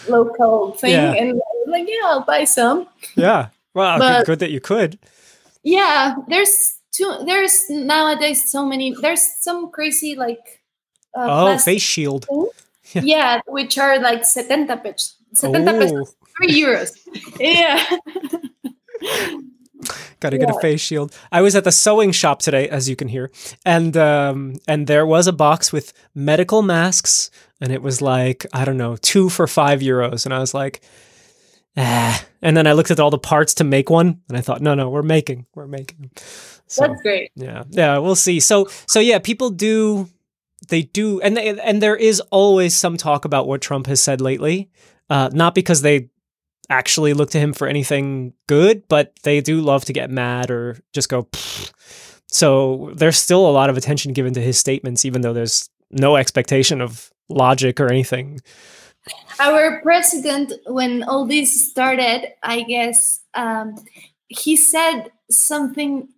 [0.08, 0.92] local thing.
[0.92, 1.12] Yeah.
[1.12, 2.86] And I was like, yeah, I'll buy some.
[3.16, 4.98] Yeah, well, But- good, that you could.
[5.62, 7.10] Yeah, there's two.
[7.26, 8.94] There's nowadays so many.
[8.94, 10.62] There's some crazy like.
[11.16, 12.26] Uh, Oh, face shield.
[12.28, 15.16] things, Yeah, which are like 70 pesos.
[15.34, 16.92] 70 pesos, 3 euros.
[17.40, 17.82] Yeah.
[20.20, 21.16] got to get a face shield.
[21.30, 23.30] I was at the sewing shop today, as you can hear,
[23.64, 28.64] and um, and there was a box with medical masks, and it was like I
[28.64, 30.82] don't know, two for five euros, and I was like,
[31.76, 32.24] ah.
[32.42, 34.74] And then I looked at all the parts to make one, and I thought, no,
[34.74, 36.10] no, we're making, we're making.
[36.68, 37.30] So That's great.
[37.34, 38.40] yeah, yeah, we'll see.
[38.40, 40.08] So so yeah, people do,
[40.68, 44.20] they do, and they, and there is always some talk about what Trump has said
[44.20, 44.70] lately,
[45.10, 46.10] uh, not because they
[46.68, 50.78] actually look to him for anything good, but they do love to get mad or
[50.92, 51.24] just go.
[51.24, 51.72] "Pfft."
[52.28, 56.16] So there's still a lot of attention given to his statements, even though there's no
[56.16, 58.40] expectation of logic or anything.
[59.38, 63.76] Our president, when all this started, I guess um,
[64.28, 66.08] he said something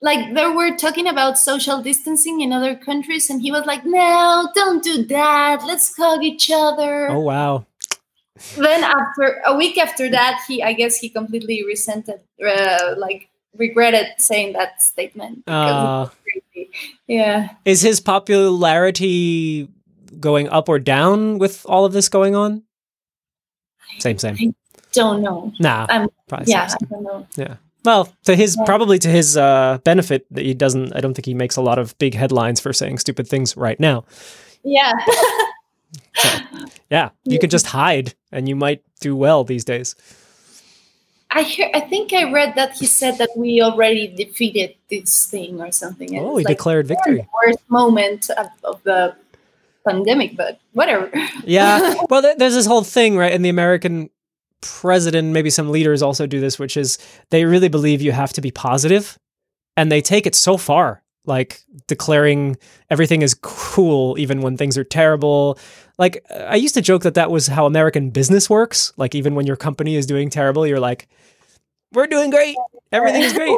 [0.00, 4.48] like they were talking about social distancing in other countries, and he was like, "No,
[4.54, 5.64] don't do that.
[5.64, 7.66] Let's hug each other." Oh wow,
[8.56, 14.06] Then after a week after that, he, I guess, he completely resented, uh, like regretted
[14.18, 15.44] saying that statement.
[15.44, 16.10] because uh.
[17.06, 17.50] Yeah.
[17.64, 19.68] is his popularity
[20.18, 22.62] going up or down with all of this going on?
[24.00, 24.36] Same, same.
[24.36, 24.52] I
[24.92, 25.52] Don't know.
[25.60, 26.08] Nah, Um,
[26.46, 27.26] yeah, same, I don't know.
[27.36, 27.56] Yeah.
[27.84, 28.64] Well, to his Yeah.
[28.64, 30.96] probably to his uh, benefit that he doesn't.
[30.96, 33.78] I don't think he makes a lot of big headlines for saying stupid things right
[33.78, 34.04] now.
[34.64, 34.92] Yeah.
[36.90, 39.94] Yeah, you can just hide, and you might do well these days.
[41.30, 45.60] I hear, I think I read that he said that we already defeated this thing
[45.60, 46.14] or something.
[46.16, 47.26] and Oh, he like declared victory.
[47.34, 49.16] worst moment of, of the
[49.84, 51.10] pandemic, but whatever.
[51.44, 51.94] Yeah.
[52.08, 53.32] Well, th- there's this whole thing, right?
[53.32, 54.10] And the American
[54.60, 56.98] president, maybe some leaders also do this, which is
[57.30, 59.18] they really believe you have to be positive,
[59.76, 62.56] and they take it so far, like declaring
[62.90, 65.58] everything is cool even when things are terrible.
[65.98, 68.92] Like uh, I used to joke that that was how American business works.
[68.96, 71.08] Like even when your company is doing terrible, you're like,
[71.92, 72.56] we're doing great.
[72.92, 73.56] Everything's great.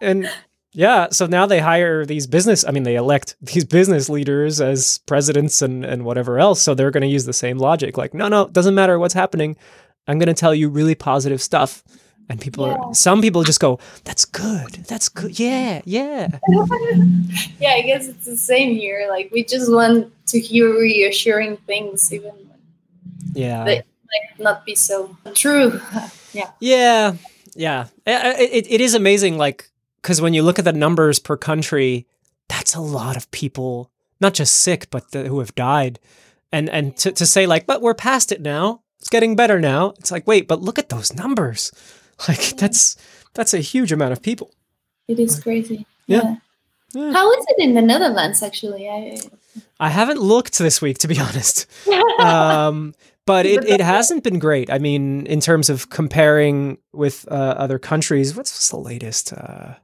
[0.00, 0.30] And
[0.72, 4.98] yeah, so now they hire these business, I mean, they elect these business leaders as
[5.06, 6.62] presidents and, and whatever else.
[6.62, 7.96] So they're going to use the same logic.
[7.96, 9.56] Like, no, no, doesn't matter what's happening.
[10.06, 11.82] I'm going to tell you really positive stuff.
[12.30, 12.74] And people Yeah.
[12.74, 14.72] are, some people just go, that's good.
[14.86, 15.38] That's good.
[15.38, 16.28] Yeah, yeah.
[17.58, 19.06] yeah, I guess it's the same here.
[19.08, 22.32] Like we just want to hear reassuring things, even
[23.34, 23.64] Yeah.
[23.64, 23.76] They-
[24.10, 25.80] like not be so true.
[26.32, 26.50] yeah.
[26.60, 27.16] Yeah,
[27.54, 27.86] yeah.
[28.06, 29.68] It, it is amazing, like,
[30.00, 32.06] because when you look at the numbers per country,
[32.48, 35.98] that's a lot of people, not just sick, but the, who have died.
[36.50, 38.80] And and to, to say like, but we're past it now.
[38.98, 39.90] It's getting better now.
[39.98, 41.70] It's like, wait, but look at those numbers.
[42.28, 42.96] Like that's
[43.34, 44.52] that's a huge amount of people.
[45.06, 45.86] It is crazy.
[46.06, 46.36] Yeah.
[46.94, 47.12] Yeah.
[47.12, 48.42] How is it in the Netherlands?
[48.42, 49.20] Actually, I.
[49.80, 51.66] I haven't looked this week, to be honest.
[52.18, 52.94] um,
[53.26, 54.70] but it, it hasn't been great.
[54.70, 59.34] I mean, in terms of comparing with uh, other countries, what's, what's the latest?
[59.34, 59.74] Uh,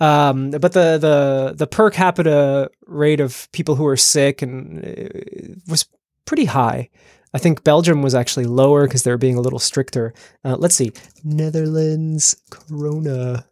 [0.00, 5.54] um, but the, the the per capita rate of people who are sick and uh,
[5.66, 5.86] was
[6.24, 6.90] pretty high.
[7.34, 10.14] I think Belgium was actually lower because they were being a little stricter.
[10.44, 10.92] Uh, let's see,
[11.24, 13.46] Netherlands Corona,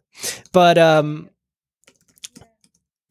[0.51, 1.29] but um,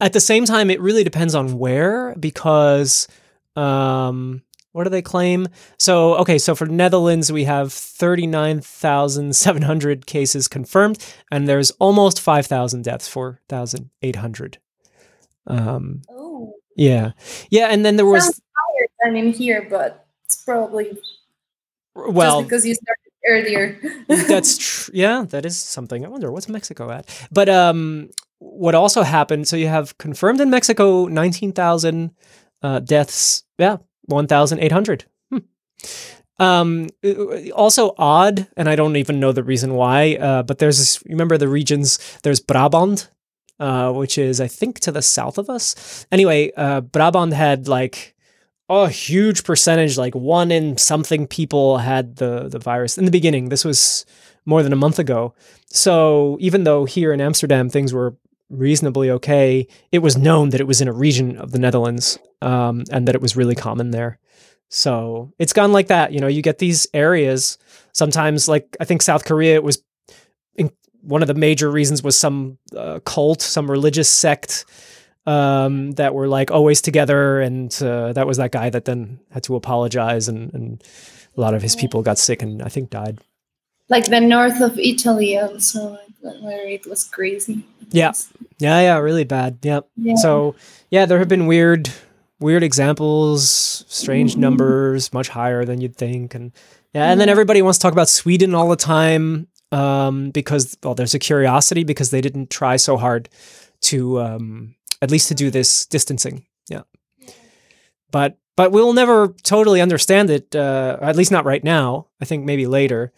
[0.01, 3.09] at the same time, it really depends on where because
[3.55, 5.49] um, what do they claim?
[5.79, 10.99] So okay, so for Netherlands we have thirty nine thousand seven hundred cases confirmed,
[11.31, 14.59] and there's almost five thousand deaths, four thousand eight hundred.
[15.47, 17.13] Um, Oh, yeah,
[17.51, 18.25] yeah, and then there was
[18.55, 20.99] higher than in here, but it's probably
[21.95, 23.79] well, because you started earlier.
[24.29, 24.93] that's true.
[24.95, 28.09] yeah that is something i wonder what's mexico at but um
[28.39, 32.11] what also happened so you have confirmed in mexico 19000
[32.63, 35.39] uh, deaths yeah 1800 hmm.
[36.39, 36.89] um
[37.55, 41.37] also odd and i don't even know the reason why uh, but there's this remember
[41.37, 43.11] the regions there's brabant
[43.59, 48.16] uh, which is i think to the south of us anyway uh, brabant had like
[48.69, 53.49] a huge percentage, like one in something people had the the virus in the beginning.
[53.49, 54.05] This was
[54.45, 55.35] more than a month ago.
[55.69, 58.17] So even though here in Amsterdam things were
[58.49, 62.85] reasonably okay, it was known that it was in a region of the Netherlands um,
[62.91, 64.19] and that it was really common there.
[64.69, 66.13] So it's gone like that.
[66.13, 67.59] You know, you get these areas.
[67.93, 69.83] Sometimes, like I think South Korea, it was
[70.55, 70.71] in,
[71.03, 74.65] one of the major reasons was some uh, cult, some religious sect
[75.27, 79.43] um, that were like always together, and uh, that was that guy that then had
[79.45, 80.85] to apologize, and, and
[81.37, 83.19] a lot of his people got sick and I think died.
[83.89, 87.65] like the north of Italy, also, where it was crazy.
[87.91, 88.13] Yeah.
[88.59, 89.59] Yeah, yeah, really bad.
[89.63, 89.89] Yep.
[89.97, 90.15] Yeah.
[90.17, 90.55] So
[90.91, 91.91] yeah, there have been weird,
[92.41, 96.53] weird examples, strange numbers, much higher than you'd think, and
[96.95, 100.95] yeah, and then everybody wants to talk about Sweden all the time um, because well,
[100.95, 103.29] there's a curiosity because they didn't try so hard
[103.83, 106.47] to um, at least to do this distancing.
[106.69, 106.83] Yeah,
[108.11, 112.07] but but we'll never totally understand it, uh, at least not right now.
[112.21, 113.13] I think maybe later.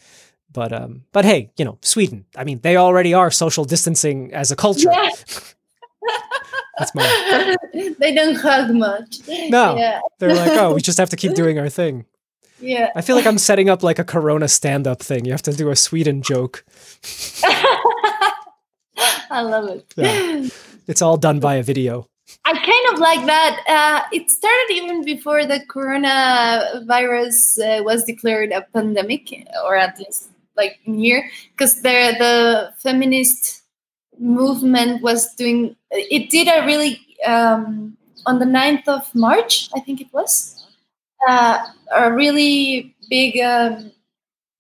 [0.51, 2.25] But um, but hey, you know, Sweden.
[2.37, 4.91] I mean, they already are social distancing as a culture.
[4.91, 5.11] Yeah.
[6.79, 7.57] That's my.
[7.99, 9.19] they don't hug much.
[9.29, 9.77] No.
[9.77, 10.01] Yeah.
[10.19, 12.07] They're like, oh, we just have to keep doing our thing.
[12.61, 12.91] Yeah.
[12.97, 15.25] I feel like I'm setting up like a Corona stand-up thing.
[15.25, 16.65] You have to do a Sweden joke.
[19.31, 19.85] I love it.
[19.97, 20.49] Yeah.
[20.87, 22.09] It's all done by a video.
[22.45, 23.65] I kind of like that.
[23.69, 30.29] Uh, it started even before the coronavirus uh, was declared a pandemic, or at least
[30.57, 33.63] like here, because the the feminist
[34.19, 35.77] movement was doing.
[35.91, 40.67] It did a really um, on the 9th of March, I think it was,
[41.29, 41.59] uh,
[41.95, 43.41] a really big.
[43.41, 43.93] Um,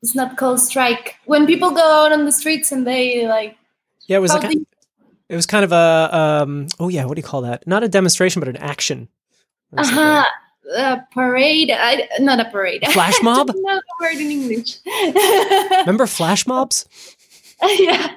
[0.01, 3.57] it's not called strike when people go out on the streets and they like.
[4.09, 4.67] Yeah, it was like you-
[5.29, 6.09] it was kind of a
[6.43, 7.67] um oh yeah, what do you call that?
[7.67, 9.09] Not a demonstration, but an action.
[9.73, 10.25] It was like Uh-huh.
[10.77, 11.71] A parade.
[11.75, 12.85] I, not a parade.
[12.93, 13.47] Flash mob?
[13.49, 14.77] Know the word in English.
[15.81, 16.85] remember flash mobs?
[17.79, 18.15] yeah.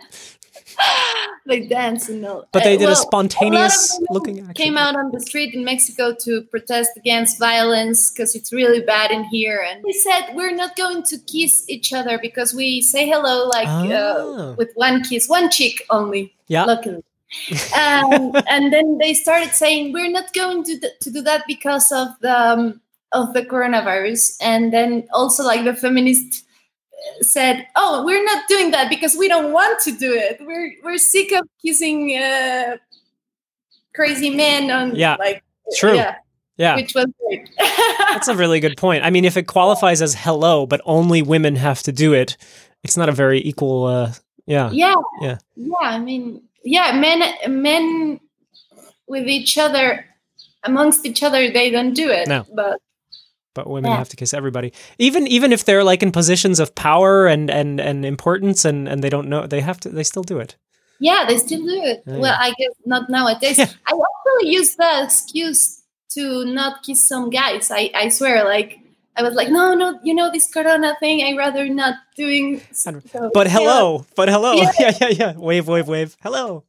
[1.47, 2.47] They dance and all.
[2.51, 4.53] But they Uh, did well, a spontaneous women looking action.
[4.53, 9.09] Came out on the street in Mexico to protest against violence because it's really bad
[9.11, 9.65] in here.
[9.67, 13.67] And they said, We're not going to kiss each other because we say hello like
[13.67, 13.89] Ah.
[13.89, 16.33] uh, with one kiss, one cheek only.
[16.47, 16.65] Yeah.
[16.65, 17.03] luckily.
[17.75, 21.91] um, and then they started saying we're not going to, th- to do that because
[21.91, 22.81] of the um,
[23.13, 24.37] of the coronavirus.
[24.41, 26.45] And then also like the feminist
[27.21, 30.37] said, "Oh, we're not doing that because we don't want to do it.
[30.41, 32.77] We're we're sick of kissing uh,
[33.95, 35.43] crazy men on Yeah, like
[35.75, 35.95] true.
[35.95, 36.15] yeah,
[36.57, 36.75] Yeah.
[36.75, 37.49] which was great.
[37.57, 39.03] That's a really good point.
[39.03, 42.37] I mean, if it qualifies as hello, but only women have to do it,
[42.83, 44.13] it's not a very equal uh,
[44.47, 44.69] Yeah.
[44.71, 45.37] yeah Yeah.
[45.55, 48.19] yeah i mean yeah men men
[49.07, 50.05] with each other
[50.63, 52.45] amongst each other they don't do it No.
[52.53, 52.79] but
[53.53, 53.97] But women Yeah.
[53.97, 57.79] have to kiss everybody, even even if they're like in positions of power and and
[57.81, 59.89] and importance, and and they don't know they have to.
[59.89, 60.55] They still do it.
[61.03, 63.69] yeah they still do it Yeah, well i guess not nowadays Yeah.
[63.89, 65.81] i actually use that excuse
[66.15, 68.77] to not kiss some guys i i swear like
[69.19, 71.19] I was like, no, no, you know this Corona thing.
[71.27, 72.61] I rather not doing.
[72.71, 73.01] So,
[73.33, 74.71] But hello, but hello, Yeah.
[74.79, 75.33] yeah, yeah, yeah.
[75.35, 76.15] Wave, wave, wave.
[76.23, 76.63] Hello.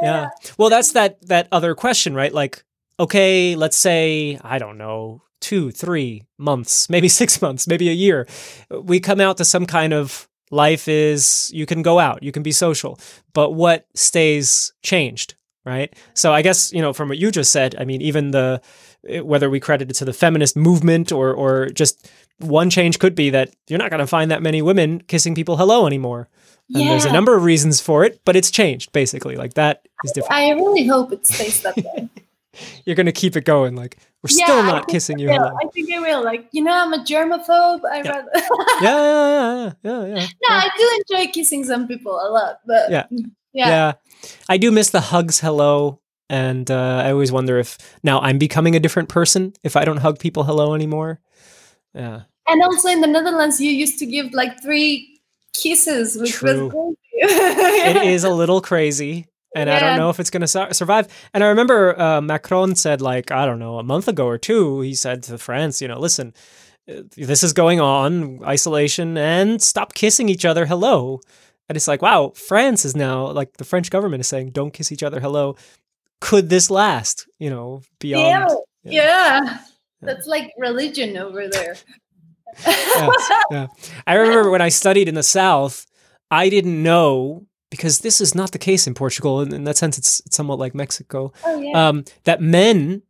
[0.00, 0.30] Yeah.
[0.56, 2.32] Well, that's that that other question, right?
[2.32, 2.64] Like,
[2.98, 8.26] okay, let's say I don't know, two, three months, maybe six months, maybe a year.
[8.70, 12.42] We come out to some kind of life is you can go out, you can
[12.42, 12.98] be social,
[13.34, 15.34] but what stays changed,
[15.64, 15.94] right?
[16.14, 17.74] So I guess you know from what you just said.
[17.78, 18.62] I mean, even the
[19.08, 23.14] eh, whether we credit it to the feminist movement or or just one change could
[23.14, 26.28] be that you're not going to find that many women kissing people hello anymore.
[26.74, 29.36] And there's a number of reasons for it, but it's changed basically.
[29.36, 30.32] Like that is different.
[30.32, 32.08] I really hope it stays that way.
[32.84, 33.74] You're going to keep it going.
[33.74, 35.56] Like we're Yeah, still not kissing you hello.
[35.62, 36.24] I think I will.
[36.24, 37.80] Like, you know, I'm a germaphobe.
[37.84, 38.10] I Yeah.
[38.10, 38.30] rather.
[38.82, 40.26] Yeah, yeah, yeah, yeah, yeah.
[40.48, 43.06] no, I do enjoy kissing some people a lot, but Yeah.
[43.10, 43.92] yeah, yeah.
[44.48, 46.00] I do miss the hugs hello.
[46.28, 49.98] And uh, I always wonder if now I'm becoming a different person if I don't
[49.98, 51.20] hug people hello anymore.
[51.94, 52.22] Yeah.
[52.48, 55.20] And also in the Netherlands, you used to give like three
[55.52, 56.68] kisses, which True.
[56.68, 56.96] was crazy.
[58.08, 61.42] is a little crazy and i don't know if it's going to su- survive and
[61.44, 64.94] i remember uh, macron said like i don't know a month ago or two he
[64.94, 66.32] said to france you know listen
[66.88, 71.20] uh, this is going on isolation and stop kissing each other hello
[71.68, 74.92] and it's like wow france is now like the french government is saying don't kiss
[74.92, 75.56] each other hello
[76.20, 78.50] could this last you know beyond
[78.84, 79.44] yeah, yeah.
[79.44, 79.58] yeah.
[80.02, 81.76] That's like religion over there.
[83.50, 83.68] yeah.
[84.06, 85.86] I remember when I studied in the South,
[86.30, 89.40] I didn't know because this is not the case in Portugal.
[89.40, 91.32] And in that sense, it's, somewhat like Mexico.
[91.42, 91.88] oh yeah.
[91.88, 93.00] Um, that men,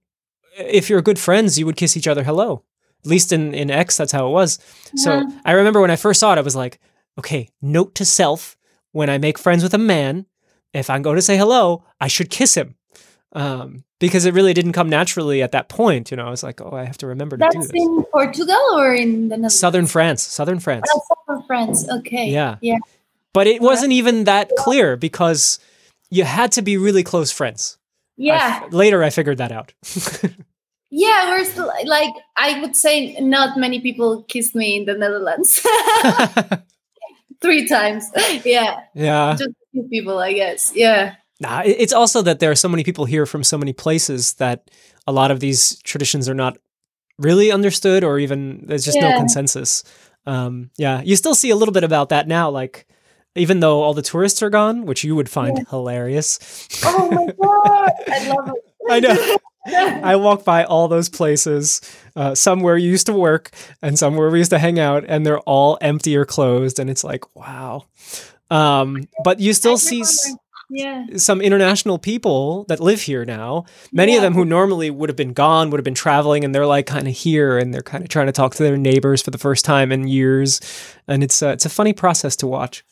[0.57, 2.63] if you're good friends, you would kiss each other hello.
[3.05, 4.61] At least in in X, that's how it was.
[4.95, 6.79] So I remember when I first saw it, I was like,
[7.19, 8.57] okay, note to self:
[8.93, 10.27] when I make friends with a man,
[10.73, 12.77] if I'm going to say hello, I should kiss him.
[13.33, 16.13] Um, because it really didn't come naturally at that point.
[16.13, 17.83] You know, I was like, oh, I have to remember to do That's this.
[17.83, 19.59] in Portugal or in the Netherlands?
[19.59, 20.87] Southern France, Southern France.
[20.95, 21.89] Oh, southern France.
[21.89, 22.29] Okay.
[22.31, 22.59] Yeah.
[22.61, 22.79] Yeah.
[23.35, 25.59] But it wasn't even that clear because
[26.11, 27.79] you had to be really close friends.
[28.17, 28.61] Yeah.
[28.65, 29.73] f- later, I figured that out.
[30.95, 35.67] Yeah, we're still like I would say not many people kissed me in the Netherlands.
[37.41, 38.05] Three times.
[38.45, 38.81] Yeah.
[38.95, 39.33] yeah.
[39.33, 40.71] Just a few people, I guess.
[40.75, 41.15] Yeah.
[41.41, 44.71] Nah, it's also that there are so many people here from so many places that
[45.07, 46.59] a lot of these traditions are not
[47.19, 49.83] really understood or even there's just no consensus.
[50.27, 51.01] Um, yeah.
[51.01, 52.51] You still see a little bit about that now.
[52.51, 52.87] Like,
[53.35, 56.69] even though all the tourists are gone, which you would find hilarious.
[56.85, 57.93] Oh my god.
[58.09, 58.65] I love it.
[58.91, 59.37] I know.
[60.05, 61.81] I walk by all those places,
[62.17, 65.05] uh, some where you used to work and some where we used to hang out,
[65.07, 66.81] and they're all empty or closed.
[66.81, 67.85] And it's like, wow.
[68.51, 70.35] Um, but you still see s-
[70.69, 71.07] Yeah.
[71.17, 75.33] some international people that live here now, many of them who normally would have been
[75.33, 78.09] gone, would have been traveling, and they're like kind of here and they're kind of
[78.11, 80.61] trying to talk to their neighbors for the first time in years.
[81.07, 82.85] And it's, uh, it's a funny process to watch.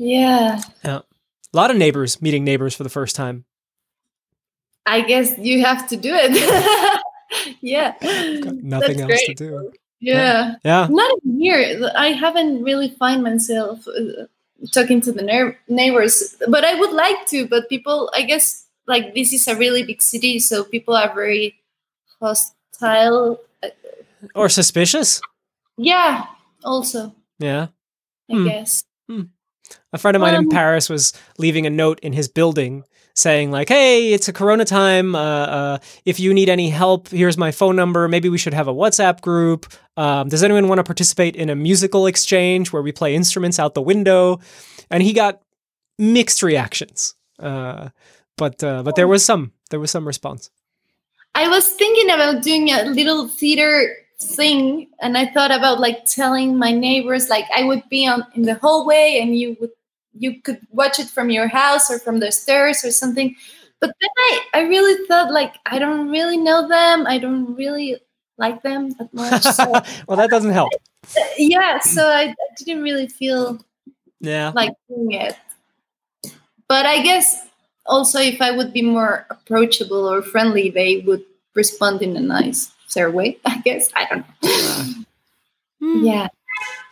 [0.00, 0.60] Yeah.
[0.82, 1.00] Yeah.
[1.52, 3.44] A lot of neighbors meeting neighbors for the first time.
[4.86, 6.32] I guess you have to do it.
[7.60, 7.92] yeah.
[8.00, 9.26] Nothing That's else great.
[9.28, 9.72] to do.
[10.00, 10.54] Yeah.
[10.64, 10.88] Yeah.
[10.90, 11.84] Not here.
[11.96, 14.24] I haven't really find myself uh,
[14.72, 17.46] talking to the neigh- neighbors, but I would like to.
[17.46, 21.60] But people, I guess, like this is a really big city, so people are very
[22.20, 23.38] hostile.
[23.62, 23.68] Uh,
[24.34, 25.20] Or suspicious.
[25.76, 26.24] Yeah,
[26.64, 27.68] also, Yeah.
[28.30, 28.44] I Hmm.
[28.48, 28.84] guess.
[29.92, 33.50] A friend of mine in Um, Paris was leaving a note in his building saying
[33.50, 35.14] like, "Hey, it's a Corona time.
[35.14, 38.08] Uh, uh, if you need any help, here's my phone number.
[38.08, 39.66] Maybe we should have a WhatsApp group.
[39.96, 43.74] Um, does anyone want to participate in a musical exchange where we play instruments out
[43.74, 44.40] the window?"
[44.90, 45.40] And he got
[45.98, 47.90] mixed reactions, uh,
[48.36, 50.50] but uh, but there was some there was some response.
[51.34, 56.56] I was thinking about doing a little theater thing, and I thought about like telling
[56.58, 59.70] my neighbors, like I would be on in the hallway, and you would
[60.12, 63.34] you could watch it from your house or from the stairs or something.
[63.80, 67.06] But then I I really thought like I don't really know them.
[67.06, 67.96] I don't really
[68.38, 69.42] like them that much.
[69.42, 69.70] So,
[70.08, 70.70] well, that doesn't help.
[71.36, 73.62] yeah, so I, I didn't really feel
[74.20, 74.52] Yeah.
[74.54, 75.36] like doing it.
[76.68, 77.46] But I guess
[77.86, 82.20] also if I would be more approachable or friendly, they would respond in a
[82.96, 83.38] nicer way.
[83.44, 84.94] I guess I don't know.
[85.80, 86.04] Hmm.
[86.04, 86.28] Yeah,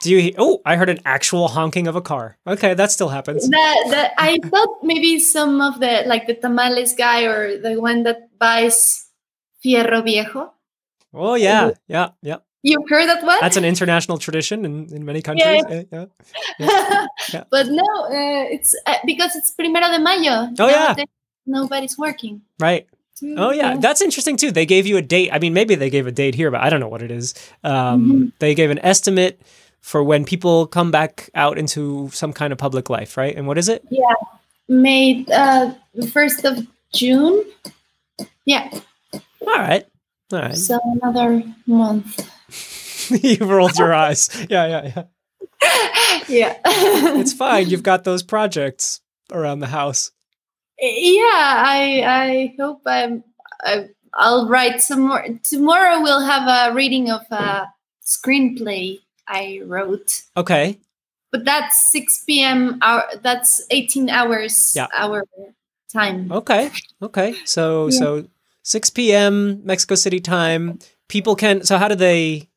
[0.01, 0.18] Do you?
[0.18, 2.38] he- Oh, I heard an actual honking of a car.
[2.46, 3.49] Okay, that still happens.
[3.51, 8.05] That, that I thought maybe some of the like the tamales guy or the one
[8.05, 9.07] that buys
[9.64, 10.53] fierro viejo.
[11.12, 12.36] Oh yeah, yeah, yeah.
[12.62, 13.38] You heard that one?
[13.40, 15.62] That's an international tradition in, in many countries.
[15.68, 15.84] Eh,
[16.59, 17.07] Yeah.
[17.32, 17.44] yeah.
[17.51, 20.51] but no, uh, it's uh, because it's Primero de Mayo.
[20.59, 20.94] Oh, yeah.
[21.46, 22.42] Nobody's working.
[22.59, 22.86] Right.
[23.22, 24.50] Oh yeah, that's interesting too.
[24.52, 25.30] They gave you a date.
[25.32, 27.34] I mean, maybe they gave a date here, but I don't know what it is.
[27.64, 28.32] Um, Mhm.
[28.38, 29.40] They gave an estimate
[29.80, 33.34] for when people come back out into some kind of public life, right?
[33.36, 33.84] And what is it?
[34.68, 37.42] Made uh, the first of June.
[38.44, 38.68] Yeah,
[39.12, 39.86] All right,
[40.32, 40.56] all right.
[40.56, 42.18] so another month.
[43.24, 44.28] You've rolled your eyes.
[44.50, 45.02] Yeah, yeah, yeah.
[46.28, 46.54] yeah.
[46.64, 47.66] It's fine.
[47.70, 49.00] You've got those projects
[49.32, 50.10] around the house.
[50.81, 53.24] Yeah i i hope i'm
[53.64, 57.66] I, i'll write some more tomorrow we'll have a reading of a
[58.05, 60.79] screenplay i wrote Okay.
[61.33, 64.87] but that's 6 p.m hour that's 18 hours Yeah.
[64.97, 65.24] hour
[65.93, 66.70] time Okay.
[67.03, 67.35] Okay.
[67.45, 67.99] So Yeah.
[67.99, 68.24] so
[68.62, 69.62] 6 p.m.
[69.64, 70.79] Mexico City time.
[71.09, 71.64] People can.
[71.64, 72.49] So how do they?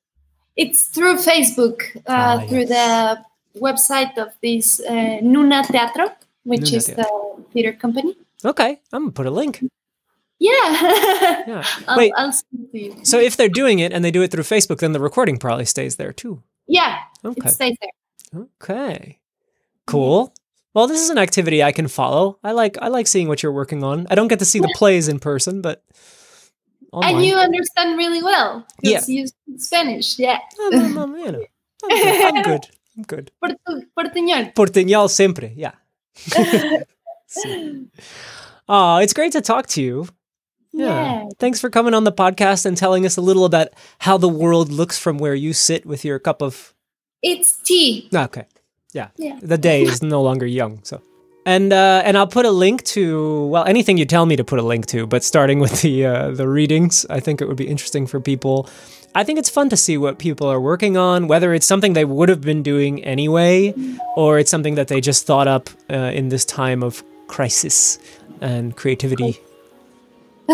[0.57, 2.75] it's through facebook uh, Ah, through yes.
[2.75, 6.11] the website of this uh, nuna teatro
[6.43, 7.05] which is the
[7.53, 9.61] theater company Okay, I'm gonna put a link.
[10.39, 10.51] yeah,
[11.47, 11.63] Yeah.
[11.87, 12.11] I'll, Wait.
[12.17, 13.05] I'll send it to you.
[13.05, 15.65] So if they're doing it and they do it through Facebook, then the recording probably
[15.65, 16.41] stays there too.
[16.67, 17.47] yeah Okay.
[17.47, 19.19] it stays there Okay.
[19.85, 20.33] Cool.
[20.73, 22.39] Well, this is an activity I can follow.
[22.43, 24.07] I like I like seeing what you're working on.
[24.09, 25.83] I don't get to see the plays in person, but
[26.93, 27.15] online.
[27.15, 28.65] And you understand really well.
[28.81, 29.01] Yeah.
[29.05, 30.17] You speak Spanish.
[30.17, 30.39] Yeah.
[30.61, 31.43] I'm, I'm- I'm, you know,
[31.83, 32.23] I'm good.
[32.37, 32.65] I'm good.
[32.97, 33.31] I'm good.
[33.97, 34.53] Portuñol.
[34.53, 35.51] Portuñol siempre.
[35.55, 35.73] Yeah.
[37.31, 37.87] Sí.
[38.67, 40.07] Oh, it's great to talk to you.
[40.73, 41.27] Yeah.
[41.39, 44.71] Thanks for coming on the podcast and telling us a little about how the world
[44.71, 46.73] looks from where you sit with your cup of.
[47.21, 48.09] It's tea.
[48.13, 48.45] Okay.
[48.93, 49.09] Yeah.
[49.17, 49.39] Yeah.
[49.41, 51.01] The day is no longer young, so.
[51.45, 54.59] And uh, and I'll put a link to well anything you tell me to put
[54.59, 57.67] a link to, but starting with the uh, the readings, I think it would be
[57.67, 58.69] interesting for people.
[59.13, 62.05] I think it's fun to see what people are working on, whether it's something they
[62.05, 63.73] would have been doing anyway,
[64.15, 67.99] or it's something that they just thought up uh, in this time of crisis
[68.39, 69.37] and creativity.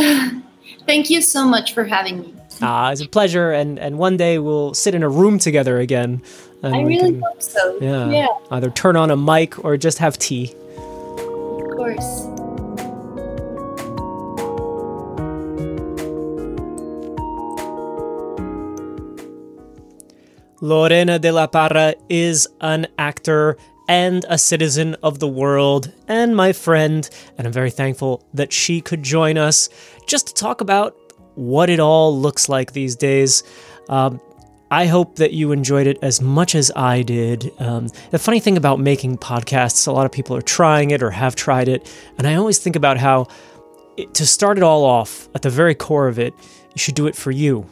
[0.86, 2.34] Thank you so much for having me.
[2.62, 6.22] Ah, it's a pleasure, and and one day we'll sit in a room together again.
[6.64, 7.78] I really can, hope so.
[7.80, 10.54] yeah, Yeah, either turn on a mic or just have tea.
[10.76, 12.37] of course.
[20.62, 26.52] Lorena de la Parra is an actor and a citizen of the world and my
[26.52, 29.70] friend, and I'm very thankful that she could join us
[30.08, 30.98] just to talk about
[31.36, 33.44] what it all looks like these days.
[33.88, 34.20] Um,
[34.72, 37.54] I hope that you enjoyed it as much as I did.
[37.60, 41.12] Um, the funny thing about making podcasts, a lot of people are trying it or
[41.12, 41.88] have tried it,
[42.18, 43.28] and I always think about how
[43.96, 46.34] it, to start it all off, at the very core of it,
[46.74, 47.66] you should do it for you,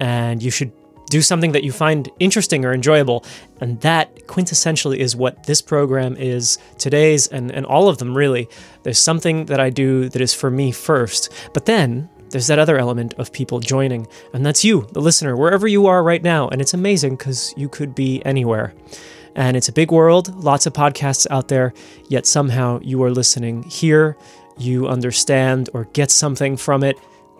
[0.00, 0.70] and you should
[1.08, 3.24] do something that you find interesting or enjoyable.
[3.60, 8.48] And that quintessentially is what this program is today's and, and all of them really.
[8.82, 11.32] There's something that I do that is for me first.
[11.54, 15.66] But then there's that other element of people joining, and that's you, the listener, wherever
[15.66, 16.48] you are right now.
[16.48, 18.74] And it's amazing because you could be anywhere.
[19.34, 21.72] And it's a big world, lots of podcasts out there,
[22.08, 24.16] yet somehow you are listening here,
[24.58, 26.98] you understand or get something from it.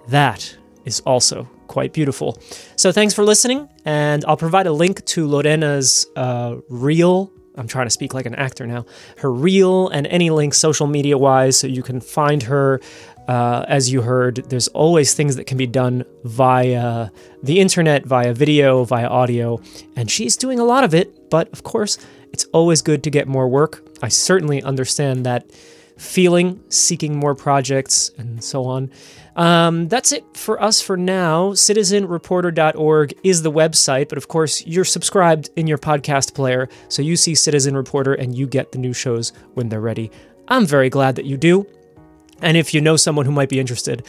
[0.09, 2.39] That is also quite beautiful.
[2.77, 7.31] So thanks for listening, and I'll provide a link to Lorena's uh, reel.
[7.59, 8.87] I'm trying to speak like an actor now.
[9.19, 12.81] Her reel and any links social media wise, so you can find her.
[13.29, 17.11] Uh, as you heard, there's always things that can be done via
[17.43, 19.61] the internet, via video, via audio,
[19.97, 21.29] and she's doing a lot of it.
[21.29, 21.99] But of course,
[22.33, 23.87] it's always good to get more work.
[24.01, 25.45] I certainly understand that
[25.97, 28.91] feeling, seeking more projects, and so on.
[29.37, 31.53] Um, that's it for us for now.
[31.53, 37.17] CitizenReporter.org is the website, but of course, you're subscribed in your podcast player, so you
[37.17, 40.11] see Citizen Reporter and you get the new shows when they're ready.
[40.49, 41.67] I'm very glad that you do.
[42.41, 44.07] And if you know someone who might be interested,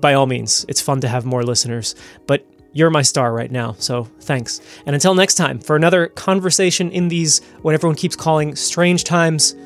[0.00, 1.94] by all means, it's fun to have more listeners.
[2.26, 4.60] But you're my star right now, so thanks.
[4.86, 9.56] And until next time, for another conversation in these, what everyone keeps calling strange times,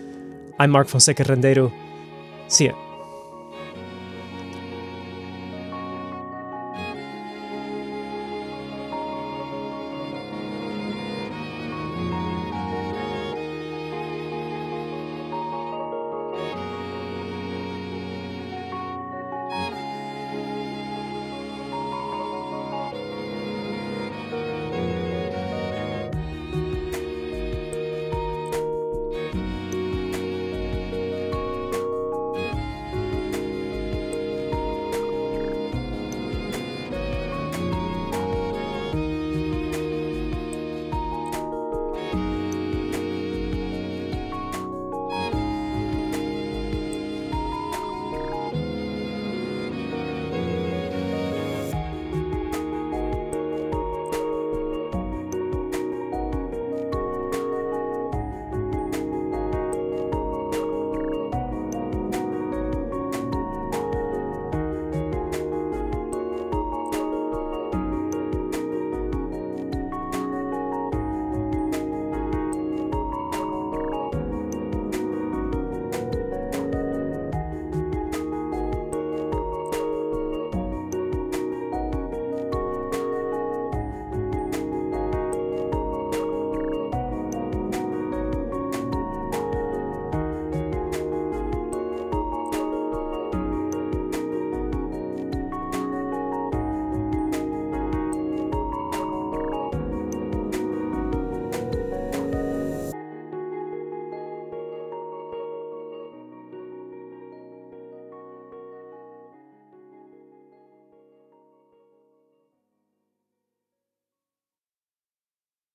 [0.59, 1.73] I'm Mark Fonseca Rendeiro.
[2.49, 2.82] See ya.